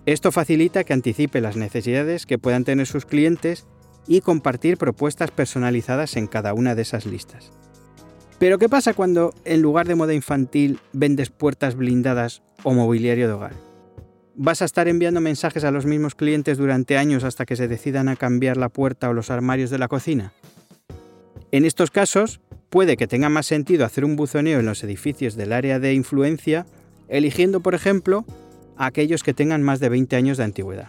Esto 0.06 0.32
facilita 0.32 0.84
que 0.84 0.94
anticipe 0.94 1.42
las 1.42 1.58
necesidades 1.58 2.26
que 2.26 2.40
puedan 2.40 2.64
tener 2.64 2.88
sus 2.88 3.06
clientes 3.06 3.68
y 4.08 4.22
compartir 4.22 4.78
propuestas 4.78 5.32
personalizadas 5.32 6.16
en 6.16 6.28
cada 6.28 6.54
una 6.54 6.74
de 6.74 6.84
esas 6.84 7.06
listas. 7.06 7.52
Pero 8.40 8.58
¿qué 8.58 8.70
pasa 8.70 8.94
cuando 8.94 9.34
en 9.46 9.62
lugar 9.62 9.88
de 9.88 9.96
moda 9.96 10.14
infantil 10.14 10.80
vendes 10.94 11.30
puertas 11.30 11.76
blindadas 11.76 12.42
o 12.64 12.74
mobiliario 12.74 13.28
de 13.28 13.34
hogar? 13.34 13.71
¿Vas 14.36 14.62
a 14.62 14.66
estar 14.66 14.88
enviando 14.88 15.20
mensajes 15.20 15.66
a 15.66 15.72
los 15.72 15.86
mismos 15.86 16.16
clientes 16.16 16.58
durante 16.58 16.98
años 16.98 17.26
hasta 17.26 17.46
que 17.46 17.58
se 17.58 17.68
decidan 17.68 18.08
a 18.08 18.16
cambiar 18.16 18.56
la 18.56 18.70
puerta 18.70 19.10
o 19.10 19.14
los 19.14 19.30
armarios 19.30 19.70
de 19.70 19.78
la 19.78 19.90
cocina? 19.90 20.32
En 21.52 21.66
estos 21.66 21.92
casos, 21.92 22.40
puede 22.70 22.96
que 22.96 23.08
tenga 23.08 23.28
más 23.28 23.46
sentido 23.46 23.86
hacer 23.86 24.06
un 24.06 24.16
buzoneo 24.16 24.60
en 24.60 24.66
los 24.66 24.84
edificios 24.86 25.36
del 25.36 25.52
área 25.52 25.80
de 25.80 25.94
influencia, 25.94 26.66
eligiendo, 27.10 27.60
por 27.60 27.76
ejemplo, 27.76 28.24
a 28.78 28.86
aquellos 28.86 29.22
que 29.22 29.34
tengan 29.34 29.64
más 29.64 29.82
de 29.82 29.90
20 29.90 30.16
años 30.16 30.38
de 30.38 30.46
antigüedad. 30.46 30.88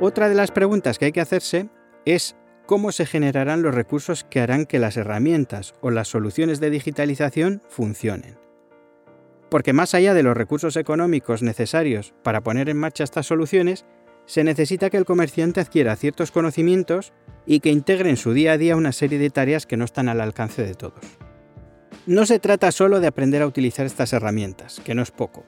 Otra 0.00 0.28
de 0.28 0.34
las 0.34 0.50
preguntas 0.50 0.98
que 0.98 1.06
hay 1.06 1.12
que 1.12 1.22
hacerse 1.22 1.70
es 2.04 2.36
cómo 2.66 2.92
se 2.92 3.06
generarán 3.06 3.62
los 3.62 3.74
recursos 3.74 4.24
que 4.24 4.40
harán 4.40 4.66
que 4.66 4.78
las 4.78 4.96
herramientas 4.96 5.74
o 5.80 5.90
las 5.90 6.08
soluciones 6.08 6.60
de 6.60 6.70
digitalización 6.70 7.62
funcionen. 7.68 8.38
Porque 9.50 9.72
más 9.72 9.94
allá 9.94 10.14
de 10.14 10.22
los 10.22 10.36
recursos 10.36 10.76
económicos 10.76 11.42
necesarios 11.42 12.14
para 12.22 12.42
poner 12.42 12.68
en 12.68 12.78
marcha 12.78 13.04
estas 13.04 13.26
soluciones, 13.26 13.84
se 14.26 14.42
necesita 14.42 14.90
que 14.90 14.96
el 14.96 15.04
comerciante 15.04 15.60
adquiera 15.60 15.96
ciertos 15.96 16.30
conocimientos 16.30 17.12
y 17.46 17.60
que 17.60 17.70
integre 17.70 18.10
en 18.10 18.16
su 18.16 18.32
día 18.32 18.52
a 18.52 18.58
día 18.58 18.76
una 18.76 18.92
serie 18.92 19.18
de 19.18 19.30
tareas 19.30 19.66
que 19.66 19.76
no 19.76 19.84
están 19.84 20.08
al 20.08 20.20
alcance 20.20 20.64
de 20.64 20.74
todos. 20.74 21.04
No 22.06 22.26
se 22.26 22.38
trata 22.38 22.72
solo 22.72 23.00
de 23.00 23.06
aprender 23.06 23.42
a 23.42 23.46
utilizar 23.46 23.86
estas 23.86 24.12
herramientas, 24.12 24.80
que 24.84 24.94
no 24.94 25.02
es 25.02 25.10
poco. 25.10 25.44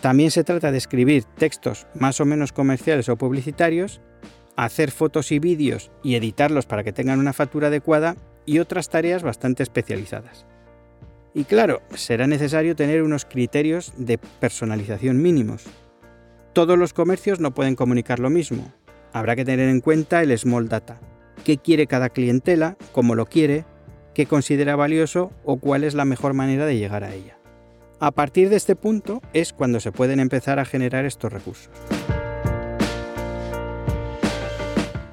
También 0.00 0.30
se 0.30 0.44
trata 0.44 0.70
de 0.70 0.78
escribir 0.78 1.24
textos 1.24 1.86
más 1.94 2.20
o 2.20 2.24
menos 2.24 2.52
comerciales 2.52 3.08
o 3.08 3.16
publicitarios 3.16 4.00
hacer 4.64 4.90
fotos 4.90 5.30
y 5.30 5.38
vídeos 5.38 5.92
y 6.02 6.16
editarlos 6.16 6.66
para 6.66 6.82
que 6.82 6.92
tengan 6.92 7.20
una 7.20 7.32
factura 7.32 7.68
adecuada 7.68 8.16
y 8.44 8.58
otras 8.58 8.88
tareas 8.88 9.22
bastante 9.22 9.62
especializadas. 9.62 10.46
Y 11.32 11.44
claro, 11.44 11.80
será 11.94 12.26
necesario 12.26 12.74
tener 12.74 13.02
unos 13.02 13.24
criterios 13.24 13.92
de 13.96 14.18
personalización 14.18 15.22
mínimos. 15.22 15.64
Todos 16.54 16.76
los 16.76 16.92
comercios 16.92 17.38
no 17.38 17.54
pueden 17.54 17.76
comunicar 17.76 18.18
lo 18.18 18.30
mismo. 18.30 18.72
Habrá 19.12 19.36
que 19.36 19.44
tener 19.44 19.68
en 19.68 19.80
cuenta 19.80 20.22
el 20.22 20.36
small 20.36 20.68
data. 20.68 21.00
¿Qué 21.44 21.58
quiere 21.58 21.86
cada 21.86 22.08
clientela? 22.08 22.76
¿Cómo 22.90 23.14
lo 23.14 23.26
quiere? 23.26 23.64
¿Qué 24.12 24.26
considera 24.26 24.74
valioso? 24.74 25.30
¿O 25.44 25.58
cuál 25.58 25.84
es 25.84 25.94
la 25.94 26.04
mejor 26.04 26.34
manera 26.34 26.66
de 26.66 26.78
llegar 26.78 27.04
a 27.04 27.14
ella? 27.14 27.38
A 28.00 28.10
partir 28.10 28.48
de 28.48 28.56
este 28.56 28.74
punto 28.74 29.22
es 29.32 29.52
cuando 29.52 29.78
se 29.78 29.92
pueden 29.92 30.18
empezar 30.18 30.58
a 30.58 30.64
generar 30.64 31.04
estos 31.04 31.32
recursos. 31.32 31.70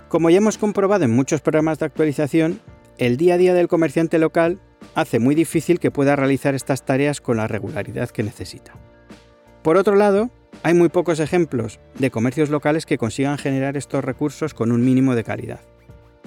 Como 0.09 0.29
ya 0.29 0.37
hemos 0.37 0.57
comprobado 0.57 1.03
en 1.03 1.11
muchos 1.11 1.41
programas 1.41 1.79
de 1.79 1.85
actualización, 1.85 2.59
el 2.97 3.17
día 3.17 3.33
a 3.33 3.37
día 3.37 3.53
del 3.53 3.67
comerciante 3.67 4.19
local 4.19 4.59
hace 4.93 5.19
muy 5.19 5.33
difícil 5.33 5.79
que 5.79 5.91
pueda 5.91 6.15
realizar 6.15 6.53
estas 6.53 6.85
tareas 6.85 7.21
con 7.21 7.37
la 7.37 7.47
regularidad 7.47 8.09
que 8.09 8.23
necesita. 8.23 8.73
Por 9.63 9.77
otro 9.77 9.95
lado, 9.95 10.29
hay 10.61 10.75
muy 10.75 10.89
pocos 10.89 11.19
ejemplos 11.19 11.79
de 11.97 12.11
comercios 12.11 12.49
locales 12.49 12.85
que 12.85 12.99
consigan 12.99 13.39
generar 13.39 13.77
estos 13.77 14.05
recursos 14.05 14.53
con 14.53 14.71
un 14.71 14.85
mínimo 14.85 15.15
de 15.15 15.23
calidad. 15.23 15.61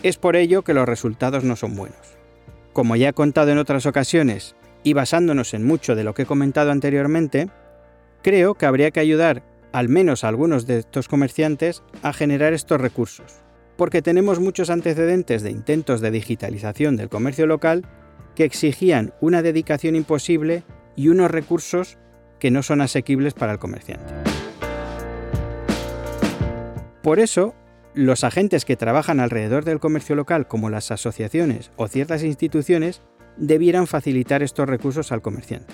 Es 0.03 0.17
por 0.17 0.35
ello 0.35 0.63
que 0.63 0.75
los 0.75 0.87
resultados 0.87 1.45
no 1.45 1.55
son 1.55 1.77
buenos. 1.77 2.19
Como 2.73 2.97
ya 2.97 3.11
he 3.11 3.13
contado 3.13 3.53
en 3.53 3.59
otras 3.59 3.87
ocasiones, 3.87 4.57
y 4.83 4.93
basándonos 4.93 5.55
en 5.55 5.65
mucho 5.65 5.95
de 5.95 6.05
lo 6.05 6.15
que 6.15 6.23
he 6.23 6.27
comentado 6.27 6.71
anteriormente, 6.73 7.49
creo 8.23 8.55
que 8.55 8.67
habría 8.67 8.91
que 8.91 9.01
ayudar 9.01 9.43
al 9.73 9.89
menos 9.89 10.25
a 10.25 10.29
algunos 10.29 10.67
de 10.67 10.79
estos 10.79 11.09
comerciantes 11.09 11.83
a 12.03 12.13
generar 12.13 12.53
estos 12.53 12.81
recursos, 12.81 13.41
porque 13.79 14.03
tenemos 14.03 14.41
muchos 14.41 14.71
antecedentes 14.71 15.43
de 15.45 15.53
intentos 15.53 16.01
de 16.01 16.11
digitalización 16.11 16.97
del 16.97 17.09
comercio 17.09 17.47
local 17.47 17.87
que 18.35 18.43
exigían 18.43 19.15
una 19.21 19.41
dedicación 19.41 19.95
imposible 19.95 20.65
y 20.97 21.09
unos 21.09 21.31
recursos 21.31 21.97
que 22.41 22.51
no 22.51 22.65
son 22.65 22.81
asequibles 22.81 23.35
para 23.35 23.53
el 23.53 23.61
comerciante. 23.61 24.13
Por 27.05 27.21
eso, 27.21 27.55
los 27.95 28.25
agentes 28.25 28.65
que 28.65 28.77
trabajan 28.77 29.21
alrededor 29.21 29.65
del 29.65 29.79
comercio 29.79 30.17
local, 30.17 30.49
como 30.49 30.71
las 30.71 30.91
asociaciones 30.91 31.71
o 31.77 31.87
ciertas 31.87 32.25
instituciones, 32.25 33.01
debieran 33.37 33.87
facilitar 33.87 34.43
estos 34.43 34.69
recursos 34.69 35.13
al 35.13 35.23
comerciante. 35.23 35.73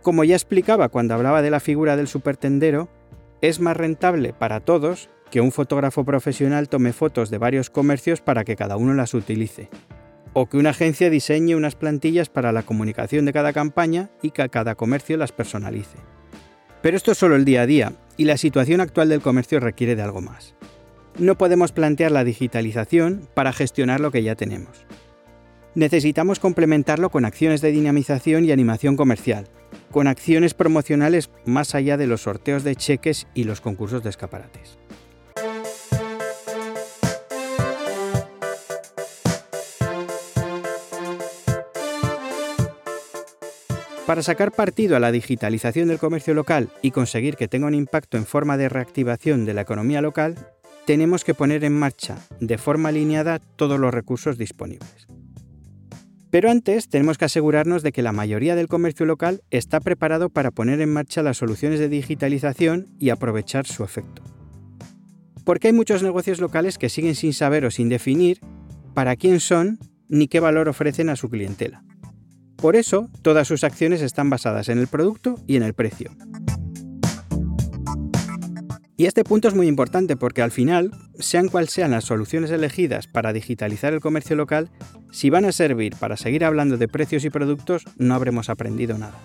Como 0.00 0.24
ya 0.24 0.34
explicaba 0.34 0.88
cuando 0.88 1.12
hablaba 1.12 1.42
de 1.42 1.50
la 1.50 1.60
figura 1.60 1.94
del 1.96 2.08
supertendero, 2.08 2.88
es 3.42 3.60
más 3.60 3.76
rentable 3.76 4.32
para 4.32 4.60
todos 4.60 5.10
que 5.30 5.40
un 5.40 5.52
fotógrafo 5.52 6.04
profesional 6.04 6.68
tome 6.68 6.92
fotos 6.92 7.30
de 7.30 7.38
varios 7.38 7.70
comercios 7.70 8.20
para 8.20 8.44
que 8.44 8.56
cada 8.56 8.76
uno 8.76 8.94
las 8.94 9.14
utilice, 9.14 9.68
o 10.32 10.46
que 10.46 10.56
una 10.56 10.70
agencia 10.70 11.10
diseñe 11.10 11.54
unas 11.54 11.74
plantillas 11.74 12.28
para 12.28 12.52
la 12.52 12.62
comunicación 12.62 13.24
de 13.24 13.32
cada 13.32 13.52
campaña 13.52 14.10
y 14.22 14.30
que 14.30 14.48
cada 14.48 14.74
comercio 14.74 15.16
las 15.16 15.32
personalice. 15.32 15.98
Pero 16.82 16.96
esto 16.96 17.12
es 17.12 17.18
solo 17.18 17.36
el 17.36 17.44
día 17.44 17.62
a 17.62 17.66
día, 17.66 17.92
y 18.16 18.24
la 18.24 18.36
situación 18.36 18.80
actual 18.80 19.08
del 19.08 19.20
comercio 19.20 19.60
requiere 19.60 19.96
de 19.96 20.02
algo 20.02 20.20
más. 20.20 20.54
No 21.18 21.36
podemos 21.36 21.72
plantear 21.72 22.12
la 22.12 22.24
digitalización 22.24 23.28
para 23.34 23.52
gestionar 23.52 24.00
lo 24.00 24.12
que 24.12 24.22
ya 24.22 24.36
tenemos. 24.36 24.86
Necesitamos 25.74 26.38
complementarlo 26.38 27.10
con 27.10 27.24
acciones 27.24 27.60
de 27.60 27.72
dinamización 27.72 28.44
y 28.44 28.52
animación 28.52 28.96
comercial, 28.96 29.48
con 29.90 30.06
acciones 30.06 30.54
promocionales 30.54 31.30
más 31.44 31.74
allá 31.74 31.96
de 31.96 32.06
los 32.06 32.22
sorteos 32.22 32.64
de 32.64 32.76
cheques 32.76 33.26
y 33.34 33.44
los 33.44 33.60
concursos 33.60 34.02
de 34.02 34.10
escaparates. 34.10 34.78
Para 44.08 44.22
sacar 44.22 44.52
partido 44.52 44.96
a 44.96 45.00
la 45.00 45.12
digitalización 45.12 45.88
del 45.88 45.98
comercio 45.98 46.32
local 46.32 46.70
y 46.80 46.92
conseguir 46.92 47.36
que 47.36 47.46
tenga 47.46 47.66
un 47.66 47.74
impacto 47.74 48.16
en 48.16 48.24
forma 48.24 48.56
de 48.56 48.70
reactivación 48.70 49.44
de 49.44 49.52
la 49.52 49.60
economía 49.60 50.00
local, 50.00 50.34
tenemos 50.86 51.24
que 51.24 51.34
poner 51.34 51.62
en 51.62 51.74
marcha 51.74 52.16
de 52.40 52.56
forma 52.56 52.88
alineada 52.88 53.38
todos 53.38 53.78
los 53.78 53.92
recursos 53.92 54.38
disponibles. 54.38 55.06
Pero 56.30 56.50
antes 56.50 56.88
tenemos 56.88 57.18
que 57.18 57.26
asegurarnos 57.26 57.82
de 57.82 57.92
que 57.92 58.00
la 58.00 58.12
mayoría 58.12 58.56
del 58.56 58.66
comercio 58.66 59.04
local 59.04 59.42
está 59.50 59.78
preparado 59.78 60.30
para 60.30 60.52
poner 60.52 60.80
en 60.80 60.90
marcha 60.90 61.22
las 61.22 61.36
soluciones 61.36 61.78
de 61.78 61.90
digitalización 61.90 62.86
y 62.98 63.10
aprovechar 63.10 63.66
su 63.66 63.84
efecto. 63.84 64.22
Porque 65.44 65.66
hay 65.66 65.74
muchos 65.74 66.02
negocios 66.02 66.40
locales 66.40 66.78
que 66.78 66.88
siguen 66.88 67.14
sin 67.14 67.34
saber 67.34 67.66
o 67.66 67.70
sin 67.70 67.90
definir 67.90 68.40
para 68.94 69.16
quién 69.16 69.38
son 69.38 69.78
ni 70.08 70.28
qué 70.28 70.40
valor 70.40 70.70
ofrecen 70.70 71.10
a 71.10 71.16
su 71.16 71.28
clientela. 71.28 71.84
Por 72.60 72.74
eso, 72.74 73.08
todas 73.22 73.46
sus 73.46 73.62
acciones 73.62 74.02
están 74.02 74.30
basadas 74.30 74.68
en 74.68 74.78
el 74.78 74.88
producto 74.88 75.36
y 75.46 75.54
en 75.54 75.62
el 75.62 75.74
precio. 75.74 76.10
Y 78.96 79.06
este 79.06 79.22
punto 79.22 79.46
es 79.46 79.54
muy 79.54 79.68
importante 79.68 80.16
porque 80.16 80.42
al 80.42 80.50
final, 80.50 80.90
sean 81.20 81.46
cuales 81.50 81.70
sean 81.70 81.92
las 81.92 82.02
soluciones 82.02 82.50
elegidas 82.50 83.06
para 83.06 83.32
digitalizar 83.32 83.94
el 83.94 84.00
comercio 84.00 84.34
local, 84.34 84.70
si 85.12 85.30
van 85.30 85.44
a 85.44 85.52
servir 85.52 85.94
para 85.94 86.16
seguir 86.16 86.44
hablando 86.44 86.76
de 86.76 86.88
precios 86.88 87.24
y 87.24 87.30
productos, 87.30 87.84
no 87.96 88.16
habremos 88.16 88.48
aprendido 88.48 88.98
nada. 88.98 89.20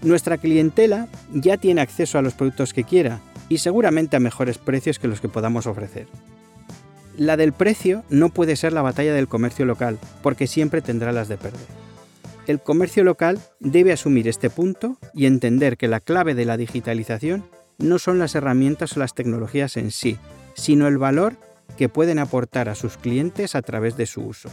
Nuestra 0.00 0.38
clientela 0.38 1.08
ya 1.30 1.58
tiene 1.58 1.82
acceso 1.82 2.16
a 2.16 2.22
los 2.22 2.32
productos 2.32 2.72
que 2.72 2.84
quiera 2.84 3.20
y 3.50 3.58
seguramente 3.58 4.16
a 4.16 4.20
mejores 4.20 4.56
precios 4.56 4.98
que 4.98 5.08
los 5.08 5.20
que 5.20 5.28
podamos 5.28 5.66
ofrecer. 5.66 6.06
La 7.18 7.36
del 7.36 7.52
precio 7.52 8.02
no 8.08 8.30
puede 8.30 8.56
ser 8.56 8.72
la 8.72 8.80
batalla 8.80 9.12
del 9.12 9.28
comercio 9.28 9.66
local, 9.66 9.98
porque 10.22 10.46
siempre 10.46 10.80
tendrá 10.80 11.12
las 11.12 11.28
de 11.28 11.36
perder 11.36 11.83
el 12.46 12.60
comercio 12.60 13.04
local 13.04 13.40
debe 13.60 13.92
asumir 13.92 14.28
este 14.28 14.50
punto 14.50 14.98
y 15.14 15.26
entender 15.26 15.76
que 15.76 15.88
la 15.88 16.00
clave 16.00 16.34
de 16.34 16.44
la 16.44 16.56
digitalización 16.56 17.44
no 17.78 17.98
son 17.98 18.18
las 18.18 18.34
herramientas 18.34 18.96
o 18.96 19.00
las 19.00 19.14
tecnologías 19.14 19.76
en 19.76 19.90
sí, 19.90 20.18
sino 20.54 20.86
el 20.86 20.98
valor 20.98 21.36
que 21.76 21.88
pueden 21.88 22.18
aportar 22.18 22.68
a 22.68 22.74
sus 22.74 22.96
clientes 22.96 23.54
a 23.54 23.62
través 23.62 23.96
de 23.96 24.06
su 24.06 24.22
uso. 24.22 24.50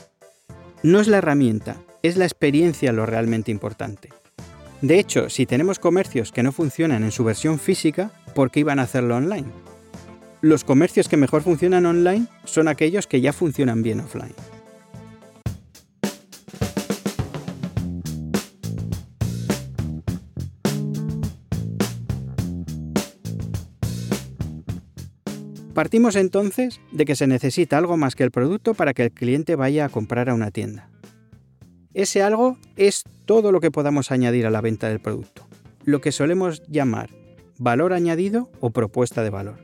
No 0.84 1.00
es 1.00 1.08
la 1.08 1.18
herramienta, 1.18 1.78
es 2.02 2.18
la 2.18 2.26
experiencia 2.26 2.92
lo 2.92 3.06
realmente 3.06 3.52
importante. 3.52 4.10
De 4.82 4.98
hecho, 4.98 5.30
si 5.30 5.46
tenemos 5.46 5.78
comercios 5.78 6.32
que 6.32 6.42
no 6.42 6.52
funcionan 6.52 7.04
en 7.04 7.12
su 7.12 7.24
versión 7.24 7.60
física, 7.60 8.12
¿por 8.34 8.50
qué 8.50 8.62
iban 8.62 8.80
a 8.80 8.84
hacerlo 8.84 9.16
online? 9.16 9.48
Los 10.42 10.64
comercios 10.64 11.08
que 11.08 11.18
mejor 11.18 11.44
funcionan 11.44 11.86
online 11.86 12.26
son 12.46 12.68
aquellos 12.68 13.06
que 13.06 13.22
ya 13.22 13.32
funcionan 13.32 13.84
bien 13.84 14.00
offline. 14.00 14.34
Partimos 25.74 26.16
entonces 26.16 26.82
de 26.92 27.06
que 27.06 27.16
se 27.16 27.28
necesita 27.28 27.78
algo 27.78 27.96
más 27.96 28.16
que 28.16 28.24
el 28.24 28.32
producto 28.32 28.74
para 28.74 28.94
que 28.94 29.04
el 29.04 29.12
cliente 29.12 29.56
vaya 29.56 29.86
a 29.86 29.90
comprar 29.90 30.30
a 30.30 30.34
una 30.34 30.52
tienda. 30.52 30.90
Ese 31.94 32.22
algo 32.22 32.58
es 32.76 33.04
todo 33.26 33.52
lo 33.52 33.62
que 33.62 33.72
podamos 33.72 34.12
añadir 34.12 34.46
a 34.46 34.50
la 34.50 34.62
venta 34.62 34.90
del 34.90 35.00
producto, 35.00 35.48
lo 35.86 36.02
que 36.02 36.12
solemos 36.12 36.62
llamar 36.68 37.10
valor 37.62 37.94
añadido 37.94 38.50
o 38.60 38.72
propuesta 38.72 39.24
de 39.24 39.30
valor. 39.30 39.60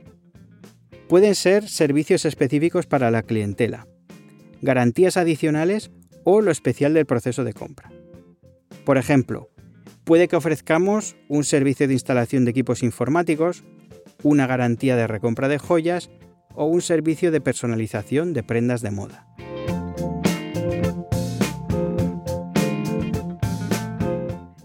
Pueden 1.08 1.34
ser 1.34 1.68
servicios 1.68 2.24
específicos 2.24 2.86
para 2.86 3.10
la 3.10 3.22
clientela, 3.22 3.88
garantías 4.62 5.16
adicionales 5.16 5.90
o 6.22 6.40
lo 6.40 6.52
especial 6.52 6.94
del 6.94 7.06
proceso 7.06 7.42
de 7.42 7.54
compra. 7.54 7.90
Por 8.84 8.98
ejemplo, 8.98 9.50
puede 10.04 10.28
que 10.28 10.36
ofrezcamos 10.36 11.16
un 11.28 11.42
servicio 11.42 11.88
de 11.88 11.94
instalación 11.94 12.44
de 12.44 12.52
equipos 12.52 12.84
informáticos 12.84 13.64
una 14.22 14.46
garantía 14.46 14.96
de 14.96 15.06
recompra 15.06 15.48
de 15.48 15.58
joyas 15.58 16.10
o 16.54 16.66
un 16.66 16.82
servicio 16.82 17.30
de 17.30 17.40
personalización 17.40 18.32
de 18.32 18.42
prendas 18.42 18.82
de 18.82 18.90
moda. 18.90 19.26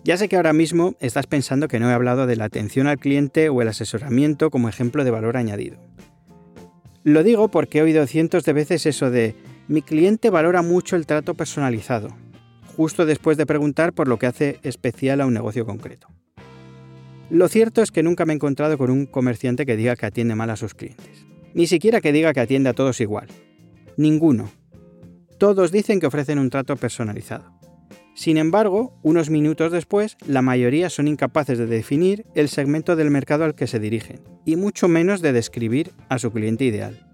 Ya 0.04 0.18
sé 0.18 0.28
que 0.28 0.36
ahora 0.36 0.52
mismo 0.52 0.96
estás 1.00 1.28
pensando 1.28 1.70
que 1.70 1.80
no 1.80 1.90
he 1.90 1.94
hablado 1.94 2.28
de 2.28 2.36
la 2.36 2.46
atención 2.46 2.88
al 2.88 2.98
cliente 3.00 3.48
o 3.48 3.62
el 3.62 3.70
asesoramiento 3.70 4.50
como 4.50 4.68
ejemplo 4.68 5.06
de 5.06 5.12
valor 5.12 5.38
añadido. 5.38 5.78
Lo 7.04 7.24
digo 7.24 7.50
porque 7.50 7.80
he 7.80 7.84
oído 7.84 8.06
cientos 8.06 8.44
de 8.44 8.54
veces 8.54 8.86
eso 8.86 9.12
de 9.12 9.36
mi 9.68 9.82
cliente 9.82 10.30
valora 10.30 10.62
mucho 10.62 10.98
el 10.98 11.06
trato 11.06 11.36
personalizado, 11.36 12.10
justo 12.76 13.06
después 13.06 13.38
de 13.38 13.46
preguntar 13.46 13.94
por 13.94 14.10
lo 14.10 14.20
que 14.20 14.28
hace 14.28 14.60
especial 14.64 15.22
a 15.22 15.26
un 15.26 15.34
negocio 15.34 15.66
concreto. 15.66 16.08
Lo 17.30 17.48
cierto 17.48 17.82
es 17.82 17.92
que 17.92 18.04
nunca 18.04 18.26
me 18.26 18.34
he 18.34 18.36
encontrado 18.36 18.78
con 18.78 18.92
un 18.92 19.06
comerciante 19.06 19.66
que 19.66 19.78
diga 19.78 19.96
que 19.96 20.06
atiende 20.06 20.36
mal 20.36 20.50
a 20.50 20.56
sus 20.56 20.74
clientes. 20.74 21.26
Ni 21.54 21.68
siquiera 21.68 22.02
que 22.02 22.12
diga 22.12 22.34
que 22.34 22.42
atiende 22.42 22.70
a 22.70 22.74
todos 22.74 23.00
igual. 23.02 23.28
Ninguno. 23.98 24.52
Todos 25.38 25.72
dicen 25.72 26.00
que 26.00 26.08
ofrecen 26.08 26.40
un 26.40 26.50
trato 26.50 26.76
personalizado. 26.76 27.54
Sin 28.16 28.38
embargo, 28.38 29.00
unos 29.02 29.30
minutos 29.30 29.72
después, 29.72 30.18
la 30.28 30.44
mayoría 30.44 30.90
son 30.90 31.08
incapaces 31.08 31.58
de 31.58 31.66
definir 31.66 32.26
el 32.36 32.48
segmento 32.48 32.96
del 32.96 33.10
mercado 33.10 33.44
al 33.44 33.56
que 33.56 33.66
se 33.66 33.80
dirigen, 33.80 34.22
y 34.46 34.56
mucho 34.56 34.88
menos 34.88 35.22
de 35.22 35.34
describir 35.34 35.92
a 36.10 36.20
su 36.20 36.32
cliente 36.32 36.66
ideal. 36.66 37.10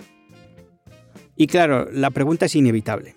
Y 1.38 1.48
claro, 1.48 1.90
la 1.92 2.12
pregunta 2.12 2.48
es 2.48 2.56
inevitable. 2.56 3.16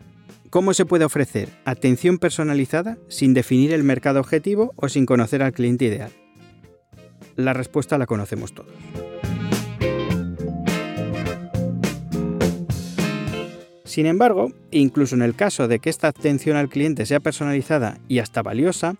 ¿Cómo 0.48 0.74
se 0.74 0.86
puede 0.86 1.04
ofrecer 1.04 1.48
atención 1.64 2.18
personalizada 2.18 2.98
sin 3.08 3.34
definir 3.34 3.72
el 3.72 3.82
mercado 3.82 4.20
objetivo 4.20 4.72
o 4.76 4.88
sin 4.88 5.06
conocer 5.06 5.42
al 5.42 5.52
cliente 5.52 5.86
ideal? 5.86 6.12
La 7.36 7.52
respuesta 7.52 7.98
la 7.98 8.06
conocemos 8.06 8.52
todos. 8.52 8.72
Sin 13.84 14.06
embargo, 14.06 14.52
incluso 14.70 15.14
en 15.14 15.20
el 15.20 15.34
caso 15.34 15.68
de 15.68 15.78
que 15.78 15.90
esta 15.90 16.08
atención 16.08 16.56
al 16.56 16.70
cliente 16.70 17.04
sea 17.04 17.20
personalizada 17.20 17.98
y 18.08 18.20
hasta 18.20 18.40
valiosa, 18.40 18.96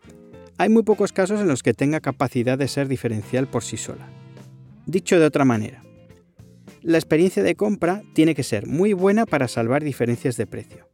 hay 0.59 0.69
muy 0.69 0.83
pocos 0.83 1.13
casos 1.13 1.41
en 1.41 1.49
los 1.49 1.63
que 1.63 1.73
tenga 1.73 2.01
capacidad 2.01 2.59
de 2.59 2.69
ser 2.69 2.89
diferencial 2.89 3.47
por 3.47 3.65
sí 3.65 3.79
sola. 3.79 4.07
Dicho 4.85 5.19
de 5.19 5.25
otra 5.25 5.47
manera, 5.47 5.83
la 6.83 6.99
experiencia 6.99 7.43
de 7.43 7.55
compra 7.55 8.03
tiene 8.13 8.35
que 8.35 8.43
ser 8.43 8.67
muy 8.67 8.93
buena 8.93 9.25
para 9.25 9.49
salvar 9.49 9.83
diferencias 9.83 10.37
de 10.37 10.47
precio. 10.47 10.89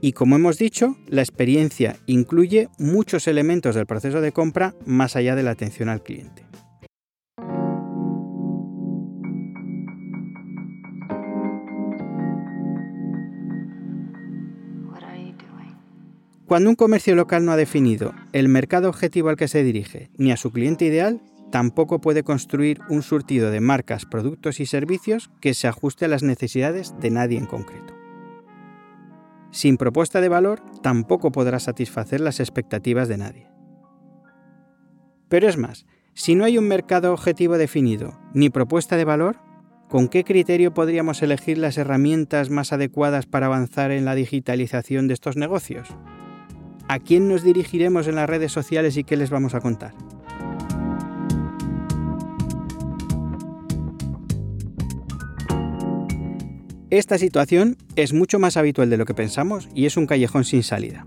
Y 0.00 0.12
como 0.12 0.36
hemos 0.36 0.58
dicho, 0.58 0.98
la 1.06 1.22
experiencia 1.22 1.96
incluye 2.04 2.68
muchos 2.78 3.26
elementos 3.26 3.74
del 3.74 3.86
proceso 3.86 4.20
de 4.20 4.32
compra 4.32 4.74
más 4.84 5.16
allá 5.16 5.34
de 5.34 5.44
la 5.44 5.52
atención 5.52 5.88
al 5.88 6.02
cliente. 6.02 6.44
Cuando 16.46 16.68
un 16.68 16.76
comercio 16.76 17.14
local 17.14 17.44
no 17.46 17.52
ha 17.52 17.56
definido 17.56 18.14
el 18.32 18.48
mercado 18.48 18.90
objetivo 18.90 19.30
al 19.30 19.36
que 19.36 19.48
se 19.48 19.64
dirige 19.64 20.10
ni 20.18 20.30
a 20.30 20.36
su 20.36 20.52
cliente 20.52 20.84
ideal, 20.84 21.22
tampoco 21.50 22.02
puede 22.02 22.22
construir 22.22 22.80
un 22.90 23.02
surtido 23.02 23.50
de 23.50 23.60
marcas, 23.60 24.04
productos 24.04 24.60
y 24.60 24.66
servicios 24.66 25.30
que 25.40 25.54
se 25.54 25.68
ajuste 25.68 26.04
a 26.04 26.08
las 26.08 26.22
necesidades 26.22 26.94
de 27.00 27.10
nadie 27.10 27.38
en 27.38 27.46
concreto. 27.46 27.94
Sin 29.52 29.78
propuesta 29.78 30.20
de 30.20 30.28
valor, 30.28 30.60
tampoco 30.82 31.32
podrá 31.32 31.60
satisfacer 31.60 32.20
las 32.20 32.40
expectativas 32.40 33.08
de 33.08 33.16
nadie. 33.16 33.46
Pero 35.30 35.48
es 35.48 35.56
más, 35.56 35.86
si 36.12 36.34
no 36.34 36.44
hay 36.44 36.58
un 36.58 36.68
mercado 36.68 37.12
objetivo 37.12 37.56
definido 37.56 38.20
ni 38.34 38.50
propuesta 38.50 38.98
de 38.98 39.04
valor, 39.04 39.38
¿con 39.88 40.08
qué 40.08 40.24
criterio 40.24 40.74
podríamos 40.74 41.22
elegir 41.22 41.56
las 41.56 41.78
herramientas 41.78 42.50
más 42.50 42.72
adecuadas 42.72 43.24
para 43.24 43.46
avanzar 43.46 43.92
en 43.92 44.04
la 44.04 44.14
digitalización 44.14 45.08
de 45.08 45.14
estos 45.14 45.36
negocios? 45.36 45.88
¿A 46.86 46.98
quién 46.98 47.28
nos 47.28 47.42
dirigiremos 47.42 48.06
en 48.08 48.16
las 48.16 48.28
redes 48.28 48.52
sociales 48.52 48.96
y 48.96 49.04
qué 49.04 49.16
les 49.16 49.30
vamos 49.30 49.54
a 49.54 49.60
contar? 49.60 49.94
Esta 56.90 57.18
situación 57.18 57.76
es 57.96 58.12
mucho 58.12 58.38
más 58.38 58.56
habitual 58.56 58.90
de 58.90 58.98
lo 58.98 59.06
que 59.06 59.14
pensamos 59.14 59.68
y 59.74 59.86
es 59.86 59.96
un 59.96 60.06
callejón 60.06 60.44
sin 60.44 60.62
salida. 60.62 61.06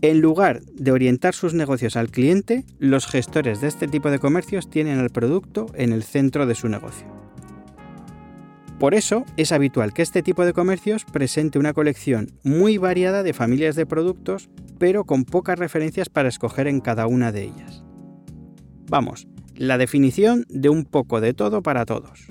En 0.00 0.20
lugar 0.20 0.62
de 0.72 0.90
orientar 0.90 1.34
sus 1.34 1.52
negocios 1.52 1.96
al 1.96 2.10
cliente, 2.10 2.64
los 2.78 3.06
gestores 3.06 3.60
de 3.60 3.68
este 3.68 3.88
tipo 3.88 4.10
de 4.10 4.18
comercios 4.18 4.70
tienen 4.70 4.98
al 4.98 5.10
producto 5.10 5.66
en 5.74 5.92
el 5.92 6.02
centro 6.02 6.46
de 6.46 6.54
su 6.54 6.68
negocio. 6.68 7.21
Por 8.82 8.96
eso 8.96 9.24
es 9.36 9.52
habitual 9.52 9.92
que 9.92 10.02
este 10.02 10.24
tipo 10.24 10.44
de 10.44 10.52
comercios 10.52 11.04
presente 11.04 11.60
una 11.60 11.72
colección 11.72 12.32
muy 12.42 12.78
variada 12.78 13.22
de 13.22 13.32
familias 13.32 13.76
de 13.76 13.86
productos, 13.86 14.50
pero 14.80 15.04
con 15.04 15.24
pocas 15.24 15.56
referencias 15.56 16.08
para 16.08 16.28
escoger 16.28 16.66
en 16.66 16.80
cada 16.80 17.06
una 17.06 17.30
de 17.30 17.44
ellas. 17.44 17.84
Vamos, 18.90 19.28
la 19.54 19.78
definición 19.78 20.46
de 20.48 20.68
un 20.68 20.84
poco 20.84 21.20
de 21.20 21.32
todo 21.32 21.62
para 21.62 21.86
todos. 21.86 22.26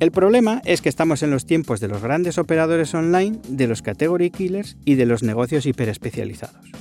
El 0.00 0.12
problema 0.12 0.62
es 0.64 0.80
que 0.80 0.88
estamos 0.88 1.22
en 1.22 1.30
los 1.30 1.44
tiempos 1.44 1.78
de 1.80 1.88
los 1.88 2.00
grandes 2.00 2.38
operadores 2.38 2.94
online, 2.94 3.38
de 3.50 3.66
los 3.66 3.82
category 3.82 4.30
killers 4.30 4.78
y 4.86 4.94
de 4.94 5.04
los 5.04 5.22
negocios 5.22 5.66
hiperespecializados. 5.66 6.72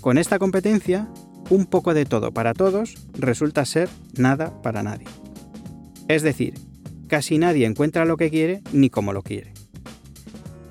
Con 0.00 0.16
esta 0.16 0.38
competencia, 0.38 1.10
un 1.50 1.66
poco 1.66 1.92
de 1.92 2.06
todo 2.06 2.32
para 2.32 2.54
todos 2.54 2.94
resulta 3.18 3.66
ser 3.66 3.90
nada 4.16 4.62
para 4.62 4.82
nadie. 4.82 5.08
Es 6.08 6.22
decir, 6.22 6.54
casi 7.10 7.38
nadie 7.38 7.66
encuentra 7.66 8.06
lo 8.06 8.16
que 8.16 8.30
quiere 8.30 8.62
ni 8.72 8.88
cómo 8.88 9.12
lo 9.12 9.22
quiere. 9.22 9.52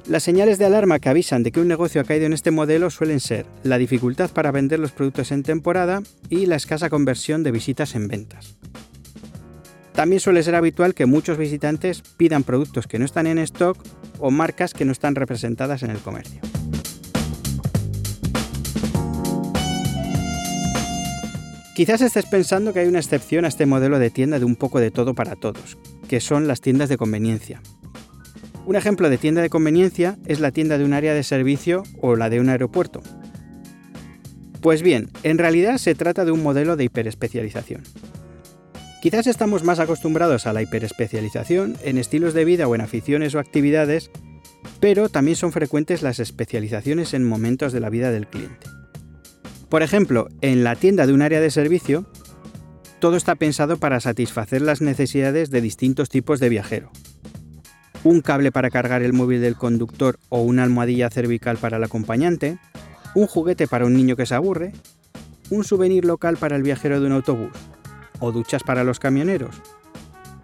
Las 0.08 0.24
señales 0.24 0.58
de 0.58 0.66
alarma 0.66 0.98
que 0.98 1.10
avisan 1.10 1.44
de 1.44 1.52
que 1.52 1.60
un 1.60 1.68
negocio 1.68 2.02
ha 2.02 2.06
caído 2.06 2.26
en 2.26 2.34
este 2.34 2.50
modelo 2.50 2.90
suelen 2.90 3.20
ser 3.20 3.46
la 3.62 3.78
dificultad 3.78 4.32
para 4.32 4.52
vender 4.52 4.80
los 4.80 4.92
productos 4.94 5.32
en 5.32 5.44
temporada 5.44 6.02
y 6.30 6.48
la 6.48 6.56
escasa 6.56 6.90
conversión 6.90 7.44
de 7.44 7.52
visitas 7.52 7.94
en 7.94 8.08
ventas. 8.08 8.58
También 9.94 10.22
suele 10.22 10.42
ser 10.42 10.56
habitual 10.56 10.96
que 10.96 11.06
muchos 11.06 11.38
visitantes 11.38 12.02
pidan 12.02 12.44
productos 12.44 12.88
que 12.88 12.98
no 12.98 13.06
están 13.06 13.28
en 13.28 13.38
stock 13.40 13.78
o 14.18 14.32
marcas 14.32 14.74
que 14.74 14.86
no 14.86 14.94
están 14.94 15.14
representadas 15.14 15.84
en 15.84 15.92
el 15.92 16.00
comercio. 16.00 16.42
Quizás 21.76 22.02
estés 22.02 22.26
pensando 22.26 22.74
que 22.74 22.80
hay 22.80 22.88
una 22.88 23.00
excepción 23.00 23.46
a 23.46 23.50
este 23.50 23.66
modelo 23.66 24.00
de 24.00 24.10
tienda 24.10 24.40
de 24.40 24.46
un 24.46 24.56
poco 24.56 24.80
de 24.80 24.92
todo 24.92 25.14
para 25.14 25.36
todos, 25.36 25.78
que 26.10 26.20
son 26.20 26.48
las 26.48 26.60
tiendas 26.60 26.90
de 26.90 26.98
conveniencia. 26.98 27.62
Un 28.66 28.76
ejemplo 28.76 29.10
de 29.10 29.18
tienda 29.18 29.42
de 29.42 29.50
conveniencia 29.50 30.18
es 30.26 30.40
la 30.40 30.52
tienda 30.52 30.78
de 30.78 30.84
un 30.84 30.94
área 30.94 31.14
de 31.14 31.24
servicio 31.24 31.84
o 32.02 32.16
la 32.16 32.30
de 32.30 32.40
un 32.40 32.50
aeropuerto. 32.50 33.02
Pues 34.60 34.82
bien, 34.82 35.10
en 35.24 35.38
realidad 35.38 35.78
se 35.78 35.96
trata 35.96 36.26
de 36.26 36.32
un 36.32 36.44
modelo 36.44 36.76
de 36.76 36.84
hiperespecialización. 36.84 37.84
Quizás 39.02 39.28
estamos 39.28 39.64
más 39.64 39.80
acostumbrados 39.80 40.46
a 40.48 40.52
la 40.52 40.62
hiperespecialización 40.62 41.78
en 41.84 41.98
estilos 41.98 42.34
de 42.34 42.44
vida 42.44 42.68
o 42.68 42.76
en 42.76 42.82
aficiones 42.82 43.34
o 43.36 43.40
actividades, 43.40 44.12
pero 44.82 45.10
también 45.10 45.38
son 45.38 45.54
frecuentes 45.54 46.02
las 46.02 46.20
especializaciones 46.20 47.14
en 47.14 47.26
momentos 47.26 47.72
de 47.72 47.80
la 47.80 47.90
vida 47.90 48.12
del 48.12 48.28
cliente. 48.28 48.68
Por 49.70 49.84
ejemplo, 49.84 50.28
en 50.42 50.64
la 50.64 50.76
tienda 50.76 51.06
de 51.06 51.14
un 51.14 51.22
área 51.22 51.40
de 51.40 51.52
servicio, 51.52 52.08
todo 53.00 53.16
está 53.16 53.36
pensado 53.36 53.78
para 53.78 54.00
satisfacer 54.02 54.62
las 54.62 54.82
necesidades 54.82 55.50
de 55.50 55.62
distintos 55.62 56.10
tipos 56.10 56.40
de 56.40 56.50
viajero. 56.50 56.92
Un 58.04 58.22
cable 58.22 58.52
para 58.52 58.70
cargar 58.70 59.02
el 59.02 59.14
móvil 59.14 59.42
del 59.42 59.56
conductor 59.56 60.20
o 60.30 60.42
una 60.42 60.64
almohadilla 60.64 61.10
cervical 61.10 61.58
para 61.58 61.78
el 61.78 61.84
acompañante, 61.84 62.60
un 63.16 63.28
juguete 63.28 63.68
para 63.68 63.86
un 63.86 63.94
niño 63.94 64.16
que 64.16 64.26
se 64.26 64.36
aburre, 64.36 64.74
un 65.50 65.64
souvenir 65.64 66.06
local 66.06 66.38
para 66.38 66.56
el 66.56 66.64
viajero 66.64 67.00
de 67.00 67.08
un 67.08 67.14
autobús 67.14 67.52
o 68.20 68.32
duchas 68.32 68.64
para 68.64 68.84
los 68.84 69.00
camioneros. 69.00 69.56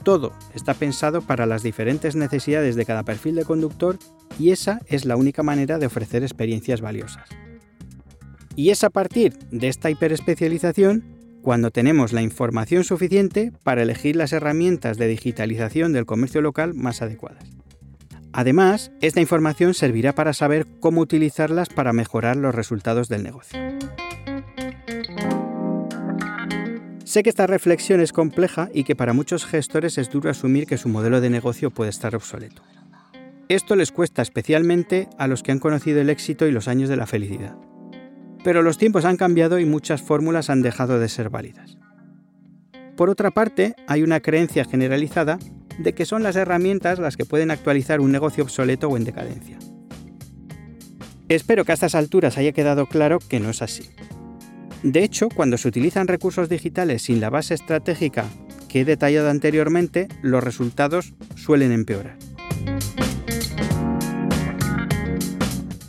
Todo 0.04 0.34
está 0.54 0.74
pensado 0.74 1.22
para 1.22 1.46
las 1.46 1.63
diferentes 1.63 2.15
necesidades 2.15 2.76
de 2.76 2.86
cada 2.86 3.04
perfil 3.04 3.36
de 3.36 3.46
conductor 3.46 3.98
y 4.39 4.52
esa 4.52 4.80
es 4.88 5.06
la 5.06 5.18
única 5.18 5.44
manera 5.44 5.78
de 5.78 5.88
ofrecer 5.88 6.24
experiencias 6.24 6.82
valiosas. 6.82 7.28
Y 8.56 8.70
es 8.70 8.84
a 8.84 8.89
partir 8.89 9.38
de 9.52 9.68
esta 9.68 9.89
hiperespecialización 9.89 11.14
cuando 11.45 11.69
tenemos 11.69 12.12
la 12.12 12.23
información 12.23 12.84
suficiente 12.84 13.51
para 13.62 13.84
elegir 13.84 14.15
las 14.15 14.34
herramientas 14.34 14.97
de 14.97 15.08
digitalización 15.08 15.93
del 15.93 16.08
comercio 16.08 16.41
local 16.41 16.73
más 16.73 17.03
adecuadas. 17.03 17.43
Además, 18.34 18.91
esta 18.99 19.21
información 19.21 19.75
servirá 19.75 20.15
para 20.15 20.34
saber 20.34 20.65
cómo 20.79 21.01
utilizarlas 21.01 21.69
para 21.69 21.93
mejorar 21.93 22.36
los 22.36 22.55
resultados 22.55 23.10
del 23.10 23.21
negocio. 23.21 23.60
Sé 27.03 27.21
que 27.21 27.29
esta 27.29 27.45
reflexión 27.45 27.99
es 27.99 28.12
compleja 28.12 28.69
y 28.73 28.84
que 28.84 28.95
para 28.95 29.13
muchos 29.13 29.45
gestores 29.45 29.99
es 29.99 30.10
duro 30.10 30.31
asumir 30.31 30.65
que 30.65 30.79
su 30.79 30.89
modelo 30.89 31.21
de 31.21 31.29
negocio 31.29 31.69
puede 31.69 31.91
estar 31.91 32.15
obsoleto. 32.15 32.63
Esto 33.49 33.75
les 33.75 33.91
cuesta 33.91 34.23
especialmente 34.23 35.08
a 35.19 35.27
los 35.27 35.43
que 35.43 35.51
han 35.51 35.60
conocido 35.60 36.01
el 36.01 36.10
éxito 36.10 36.47
y 36.47 36.51
los 36.51 36.67
años 36.67 36.89
de 36.89 36.97
la 36.97 37.05
felicidad. 37.05 37.55
Pero 38.45 38.62
los 38.62 38.77
tiempos 38.77 39.05
han 39.05 39.17
cambiado 39.17 39.58
y 39.58 39.65
muchas 39.65 40.03
fórmulas 40.03 40.51
han 40.51 40.62
dejado 40.62 40.99
de 40.99 41.10
ser 41.10 41.31
válidas. 41.31 41.79
Por 42.95 43.10
otra 43.10 43.31
parte, 43.31 43.73
hay 43.88 44.03
una 44.03 44.19
creencia 44.19 44.65
generalizada 44.65 45.39
de 45.79 45.93
que 45.93 46.05
son 46.05 46.21
las 46.21 46.36
herramientas 46.36 46.99
las 46.99 47.17
que 47.17 47.25
pueden 47.25 47.49
actualizar 47.49 47.99
un 47.99 48.12
negocio 48.12 48.43
obsoleto 48.43 48.88
o 48.88 48.97
en 48.97 49.03
decadencia. 49.03 49.58
Espero 51.27 51.65
que 51.65 51.71
a 51.71 51.73
estas 51.73 51.95
alturas 51.95 52.38
haya 52.38 52.51
quedado 52.51 52.86
claro 52.86 53.17
que 53.17 53.39
no 53.39 53.49
es 53.49 53.63
así. 53.63 53.89
De 54.84 55.03
hecho, 55.03 55.27
cuando 55.29 55.58
se 55.58 55.67
utilizan 55.67 56.08
recursos 56.08 56.47
digitales 56.47 57.01
sin 57.01 57.19
la 57.19 57.31
base 57.31 57.55
estratégica 57.55 58.25
que 58.69 58.81
he 58.81 58.86
detallado 58.86 59.31
anteriormente, 59.31 60.08
los 60.21 60.43
resultados 60.43 61.15
suelen 61.36 61.71
empeorar. 61.71 62.19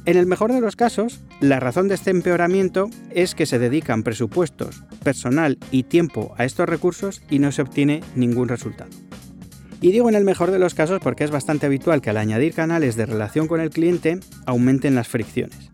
En 0.06 0.16
el 0.16 0.26
mejor 0.26 0.52
de 0.52 0.60
los 0.60 0.76
casos, 0.76 1.20
la 1.40 1.58
razón 1.58 1.88
de 1.88 1.96
este 1.96 2.10
empeoramiento 2.10 2.88
es 3.10 3.34
que 3.34 3.44
se 3.44 3.58
dedican 3.58 4.04
presupuestos, 4.04 4.84
personal 5.02 5.58
y 5.72 5.82
tiempo 5.82 6.32
a 6.38 6.44
estos 6.44 6.68
recursos 6.68 7.22
y 7.28 7.40
no 7.40 7.50
se 7.50 7.62
obtiene 7.62 8.02
ningún 8.14 8.48
resultado. 8.48 8.90
Y 9.80 9.90
digo 9.90 10.08
en 10.08 10.14
el 10.14 10.22
mejor 10.22 10.52
de 10.52 10.60
los 10.60 10.74
casos 10.74 11.00
porque 11.02 11.24
es 11.24 11.32
bastante 11.32 11.66
habitual 11.66 12.02
que 12.02 12.10
al 12.10 12.18
añadir 12.18 12.54
canales 12.54 12.94
de 12.94 13.04
relación 13.04 13.48
con 13.48 13.60
el 13.60 13.70
cliente 13.70 14.20
aumenten 14.46 14.94
las 14.94 15.08
fricciones. 15.08 15.72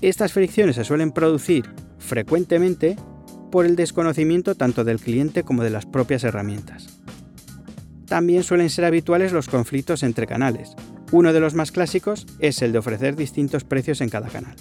Estas 0.00 0.32
fricciones 0.32 0.74
se 0.74 0.84
suelen 0.84 1.12
producir 1.12 1.70
frecuentemente 1.98 2.96
por 3.52 3.64
el 3.64 3.76
desconocimiento 3.76 4.56
tanto 4.56 4.82
del 4.82 4.98
cliente 4.98 5.44
como 5.44 5.62
de 5.62 5.70
las 5.70 5.86
propias 5.86 6.24
herramientas. 6.24 7.00
También 8.06 8.42
suelen 8.42 8.70
ser 8.70 8.86
habituales 8.86 9.30
los 9.30 9.48
conflictos 9.48 10.02
entre 10.02 10.26
canales, 10.26 10.74
uno 11.12 11.32
de 11.32 11.40
los 11.40 11.54
más 11.54 11.70
clásicos 11.70 12.26
es 12.38 12.62
el 12.62 12.72
de 12.72 12.78
ofrecer 12.78 13.14
distintos 13.14 13.64
precios 13.64 14.00
en 14.00 14.08
cada 14.08 14.28
canal. 14.28 14.56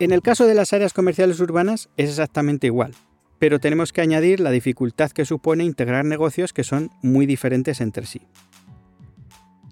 En 0.00 0.10
el 0.10 0.22
caso 0.22 0.46
de 0.46 0.54
las 0.54 0.72
áreas 0.72 0.92
comerciales 0.92 1.40
urbanas 1.40 1.88
es 1.96 2.10
exactamente 2.10 2.66
igual, 2.66 2.94
pero 3.38 3.60
tenemos 3.60 3.92
que 3.92 4.00
añadir 4.00 4.40
la 4.40 4.50
dificultad 4.50 5.10
que 5.12 5.24
supone 5.24 5.64
integrar 5.64 6.04
negocios 6.04 6.52
que 6.52 6.64
son 6.64 6.90
muy 7.00 7.26
diferentes 7.26 7.80
entre 7.80 8.06
sí. 8.06 8.22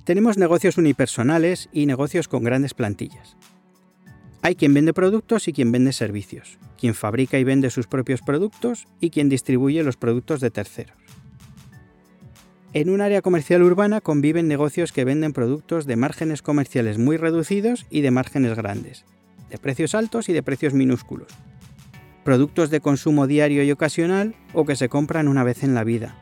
Tenemos 0.04 0.38
negocios 0.38 0.78
unipersonales 0.78 1.68
y 1.72 1.86
negocios 1.86 2.28
con 2.28 2.44
grandes 2.44 2.74
plantillas. 2.74 3.36
Hay 4.42 4.54
quien 4.54 4.74
vende 4.74 4.92
productos 4.92 5.48
y 5.48 5.52
quien 5.52 5.70
vende 5.70 5.92
servicios, 5.92 6.58
quien 6.82 6.94
fabrica 6.96 7.38
y 7.38 7.44
vende 7.44 7.70
sus 7.70 7.86
propios 7.86 8.22
productos 8.22 8.88
y 8.98 9.10
quien 9.10 9.28
distribuye 9.28 9.84
los 9.84 9.96
productos 9.96 10.40
de 10.40 10.50
terceros. 10.50 10.96
En 12.72 12.90
un 12.90 13.00
área 13.00 13.22
comercial 13.22 13.62
urbana 13.62 14.00
conviven 14.00 14.48
negocios 14.48 14.90
que 14.90 15.04
venden 15.04 15.32
productos 15.32 15.86
de 15.86 15.94
márgenes 15.94 16.42
comerciales 16.42 16.98
muy 16.98 17.16
reducidos 17.18 17.86
y 17.88 18.00
de 18.00 18.10
márgenes 18.10 18.56
grandes, 18.56 19.04
de 19.48 19.58
precios 19.58 19.94
altos 19.94 20.28
y 20.28 20.32
de 20.32 20.42
precios 20.42 20.74
minúsculos. 20.74 21.28
Productos 22.24 22.68
de 22.68 22.80
consumo 22.80 23.28
diario 23.28 23.62
y 23.62 23.70
ocasional 23.70 24.34
o 24.52 24.64
que 24.64 24.74
se 24.74 24.88
compran 24.88 25.28
una 25.28 25.44
vez 25.44 25.62
en 25.62 25.74
la 25.74 25.84
vida. 25.84 26.16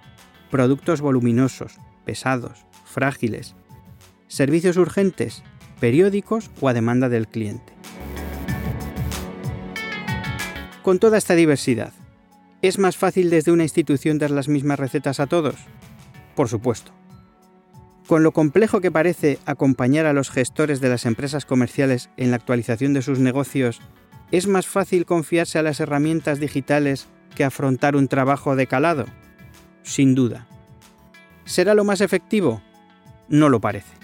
Productos 0.51 1.01
voluminosos, 1.01 1.79
pesados, 2.05 2.67
frágiles. 2.85 3.55
servicios 4.29 4.77
urgentes, 4.77 5.43
periódicos 5.81 6.51
o 6.61 6.69
a 6.69 6.75
demanda 6.75 7.09
del 7.09 7.29
cliente. 7.29 7.73
Con 10.91 10.99
toda 10.99 11.19
esta 11.19 11.37
diversidad, 11.37 11.93
¿es 12.63 12.81
más 12.81 12.97
fácil 12.97 13.31
desde 13.31 13.53
una 13.53 13.63
institución 13.63 14.19
dar 14.19 14.33
las 14.33 14.49
mismas 14.49 14.81
recetas 14.81 15.21
a 15.21 15.29
todos? 15.29 15.55
Por 16.35 16.49
supuesto. 16.49 16.91
Con 18.09 18.25
lo 18.25 18.33
complejo 18.33 18.81
que 18.81 18.91
parece 18.91 19.39
acompañar 19.47 20.07
a 20.07 20.13
los 20.13 20.31
gestores 20.31 20.81
de 20.81 20.89
las 20.89 21.07
empresas 21.07 21.47
comerciales 21.47 22.11
en 22.17 22.33
la 22.33 22.39
actualización 22.39 22.93
de 22.93 23.03
sus 23.03 23.21
negocios, 23.21 23.81
¿es 24.33 24.49
más 24.49 24.67
fácil 24.67 25.07
confiarse 25.07 25.61
a 25.61 25.63
las 25.63 25.79
herramientas 25.79 26.41
digitales 26.41 27.07
que 27.37 27.45
afrontar 27.45 27.95
un 27.95 28.09
trabajo 28.09 28.57
de 28.57 28.67
calado? 28.67 29.07
Sin 29.85 30.17
duda. 30.17 30.49
¿Será 31.45 31.75
lo 31.75 31.85
más 31.85 32.01
efectivo? 32.01 32.63
No 33.29 33.49
lo 33.49 33.61
parece. 33.61 33.95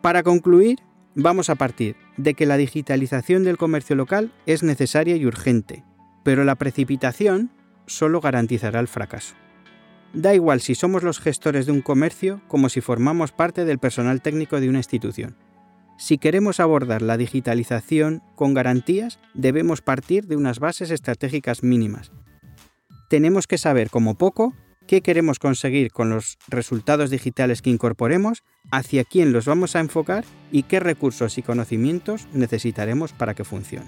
Para 0.00 0.24
concluir, 0.24 0.80
vamos 1.22 1.50
a 1.50 1.54
partir 1.54 1.96
de 2.16 2.34
que 2.34 2.46
la 2.46 2.56
digitalización 2.56 3.44
del 3.44 3.58
comercio 3.58 3.96
local 3.96 4.32
es 4.46 4.62
necesaria 4.62 5.16
y 5.16 5.26
urgente, 5.26 5.84
pero 6.22 6.44
la 6.44 6.56
precipitación 6.56 7.50
solo 7.86 8.20
garantizará 8.20 8.80
el 8.80 8.88
fracaso. 8.88 9.34
Da 10.12 10.34
igual 10.34 10.60
si 10.60 10.74
somos 10.74 11.02
los 11.02 11.20
gestores 11.20 11.66
de 11.66 11.72
un 11.72 11.82
comercio 11.82 12.40
como 12.48 12.68
si 12.68 12.80
formamos 12.80 13.32
parte 13.32 13.64
del 13.64 13.78
personal 13.78 14.22
técnico 14.22 14.60
de 14.60 14.68
una 14.68 14.78
institución. 14.78 15.36
Si 15.98 16.18
queremos 16.18 16.60
abordar 16.60 17.02
la 17.02 17.16
digitalización 17.16 18.22
con 18.34 18.54
garantías, 18.54 19.20
debemos 19.34 19.82
partir 19.82 20.26
de 20.26 20.36
unas 20.36 20.58
bases 20.58 20.90
estratégicas 20.90 21.62
mínimas. 21.62 22.10
Tenemos 23.08 23.46
que 23.46 23.58
saber 23.58 23.90
como 23.90 24.16
poco 24.16 24.54
qué 24.90 25.02
queremos 25.02 25.38
conseguir 25.38 25.92
con 25.92 26.10
los 26.10 26.36
resultados 26.48 27.10
digitales 27.10 27.62
que 27.62 27.70
incorporemos, 27.70 28.42
hacia 28.72 29.04
quién 29.04 29.32
los 29.32 29.44
vamos 29.44 29.76
a 29.76 29.78
enfocar 29.78 30.24
y 30.50 30.64
qué 30.64 30.80
recursos 30.80 31.38
y 31.38 31.42
conocimientos 31.42 32.26
necesitaremos 32.32 33.12
para 33.12 33.34
que 33.34 33.44
funcione. 33.44 33.86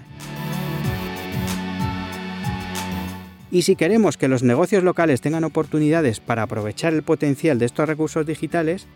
Y 3.51 3.63
si 3.63 3.75
queremos 3.75 4.15
que 4.15 4.29
los 4.29 4.43
negocios 4.43 4.81
locales 4.85 5.19
tengan 5.19 5.43
oportunidades 5.43 6.21
para 6.21 6.43
aprovechar 6.43 6.93
el 6.93 7.03
potencial 7.03 7.59
de 7.59 7.65
estos 7.65 7.85
recursos 7.85 8.25
digitales, 8.25 8.87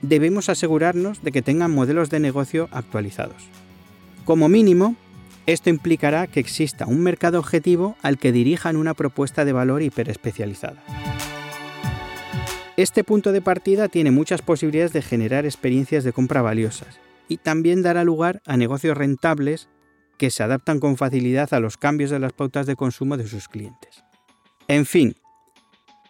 debemos 0.00 0.48
asegurarnos 0.48 1.22
de 1.22 1.30
que 1.30 1.42
tengan 1.42 1.72
modelos 1.72 2.08
de 2.08 2.20
negocio 2.20 2.70
actualizados. 2.72 3.50
Como 4.24 4.48
mínimo, 4.48 4.96
esto 5.44 5.68
implicará 5.68 6.26
que 6.26 6.40
exista 6.40 6.86
un 6.86 7.02
mercado 7.02 7.38
objetivo 7.38 7.96
al 8.00 8.16
que 8.16 8.32
dirijan 8.32 8.76
una 8.76 8.94
propuesta 8.94 9.44
de 9.44 9.52
valor 9.52 9.82
hiperespecializada. 9.82 10.82
Este 12.80 13.04
punto 13.04 13.32
de 13.32 13.42
partida 13.42 13.88
tiene 13.88 14.10
muchas 14.10 14.40
posibilidades 14.40 14.94
de 14.94 15.02
generar 15.02 15.44
experiencias 15.44 16.02
de 16.02 16.14
compra 16.14 16.40
valiosas 16.40 16.98
y 17.28 17.36
también 17.36 17.82
dará 17.82 18.04
lugar 18.04 18.40
a 18.46 18.56
negocios 18.56 18.96
rentables 18.96 19.68
que 20.16 20.30
se 20.30 20.42
adaptan 20.42 20.80
con 20.80 20.96
facilidad 20.96 21.52
a 21.52 21.60
los 21.60 21.76
cambios 21.76 22.08
de 22.08 22.18
las 22.18 22.32
pautas 22.32 22.64
de 22.64 22.76
consumo 22.76 23.18
de 23.18 23.28
sus 23.28 23.48
clientes. 23.48 24.02
En 24.66 24.86
fin, 24.86 25.14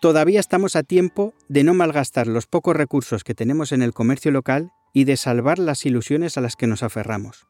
Todavía 0.01 0.39
estamos 0.39 0.77
a 0.77 0.85
tiempo 0.85 1.35
de 1.49 1.65
no 1.65 1.75
malgastar 1.75 2.29
los 2.29 2.47
pocos 2.47 2.77
recursos 2.77 3.25
que 3.25 3.35
tenemos 3.35 3.73
en 3.73 3.83
el 3.83 3.93
comercio 3.93 4.31
local 4.31 4.71
y 4.95 5.05
de 5.05 5.17
salvar 5.17 5.59
las 5.59 5.85
ilusiones 5.85 6.39
a 6.39 6.41
las 6.41 6.55
que 6.55 6.69
nos 6.69 6.85
aferramos. 6.85 7.49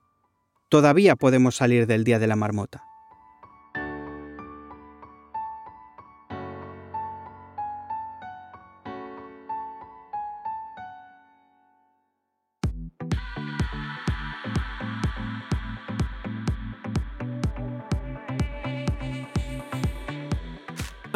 Todavía 0.71 1.15
podemos 1.15 1.57
salir 1.57 1.87
del 1.87 2.05
día 2.05 2.19
de 2.19 2.27
la 2.27 2.37
marmota. 2.37 2.89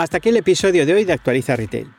Hasta 0.04 0.18
aquí 0.18 0.28
el 0.28 0.36
episodio 0.36 0.84
de 0.84 0.92
hoy 0.92 1.04
de 1.04 1.14
Actualiza 1.14 1.56
Retail. 1.56 1.90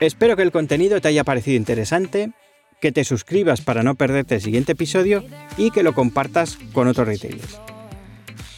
Espero 0.00 0.34
que 0.34 0.40
el 0.40 0.50
contenido 0.50 0.98
te 1.02 1.08
haya 1.08 1.24
parecido 1.24 1.58
interesante, 1.58 2.32
que 2.80 2.90
te 2.90 3.04
suscribas 3.04 3.60
para 3.60 3.82
no 3.82 3.96
perderte 3.96 4.36
el 4.36 4.40
siguiente 4.40 4.72
episodio 4.72 5.22
y 5.58 5.70
que 5.70 5.82
lo 5.82 5.92
compartas 5.92 6.58
con 6.72 6.88
otros 6.88 7.06
retailers. 7.06 7.60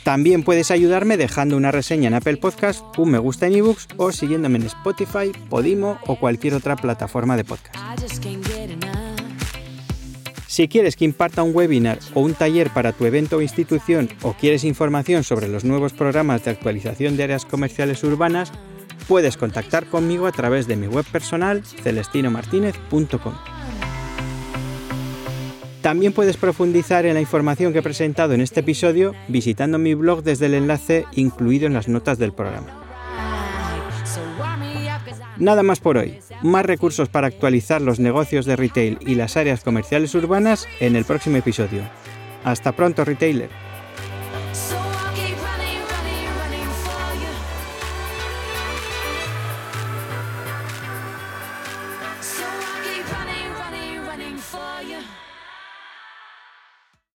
También 0.04 0.44
puedes 0.44 0.70
ayudarme 0.70 1.16
dejando 1.16 1.56
una 1.56 1.72
reseña 1.72 2.06
en 2.06 2.14
Apple 2.14 2.36
Podcast, 2.36 2.80
un 2.96 3.10
me 3.10 3.18
gusta 3.18 3.48
en 3.48 3.56
ebooks 3.56 3.88
o 3.96 4.12
siguiéndome 4.12 4.58
en 4.58 4.66
Spotify, 4.66 5.32
Podimo 5.48 5.98
o 6.06 6.14
cualquier 6.14 6.54
otra 6.54 6.76
plataforma 6.76 7.36
de 7.36 7.42
podcast. 7.42 7.74
Si 10.50 10.66
quieres 10.66 10.96
que 10.96 11.04
imparta 11.04 11.44
un 11.44 11.54
webinar 11.54 12.00
o 12.12 12.22
un 12.22 12.34
taller 12.34 12.70
para 12.70 12.90
tu 12.90 13.06
evento 13.06 13.36
o 13.36 13.40
institución 13.40 14.08
o 14.22 14.32
quieres 14.32 14.64
información 14.64 15.22
sobre 15.22 15.46
los 15.46 15.62
nuevos 15.62 15.92
programas 15.92 16.44
de 16.44 16.50
actualización 16.50 17.16
de 17.16 17.22
áreas 17.22 17.44
comerciales 17.44 18.02
urbanas, 18.02 18.50
puedes 19.06 19.36
contactar 19.36 19.86
conmigo 19.86 20.26
a 20.26 20.32
través 20.32 20.66
de 20.66 20.74
mi 20.74 20.88
web 20.88 21.04
personal 21.04 21.64
celestinomartinez.com. 21.64 23.34
También 25.82 26.12
puedes 26.12 26.36
profundizar 26.36 27.06
en 27.06 27.14
la 27.14 27.20
información 27.20 27.72
que 27.72 27.78
he 27.78 27.82
presentado 27.82 28.34
en 28.34 28.40
este 28.40 28.58
episodio 28.58 29.14
visitando 29.28 29.78
mi 29.78 29.94
blog 29.94 30.24
desde 30.24 30.46
el 30.46 30.54
enlace 30.54 31.04
incluido 31.12 31.68
en 31.68 31.74
las 31.74 31.86
notas 31.86 32.18
del 32.18 32.32
programa. 32.32 32.79
Nada 35.40 35.62
más 35.62 35.80
por 35.80 35.96
hoy. 35.96 36.18
Más 36.42 36.66
recursos 36.66 37.08
para 37.08 37.26
actualizar 37.26 37.80
los 37.80 37.98
negocios 37.98 38.44
de 38.44 38.56
retail 38.56 38.98
y 39.00 39.14
las 39.14 39.38
áreas 39.38 39.64
comerciales 39.64 40.14
urbanas 40.14 40.68
en 40.80 40.96
el 40.96 41.06
próximo 41.06 41.38
episodio. 41.38 41.82
Hasta 42.44 42.72
pronto, 42.72 43.06
retailer. 43.06 43.48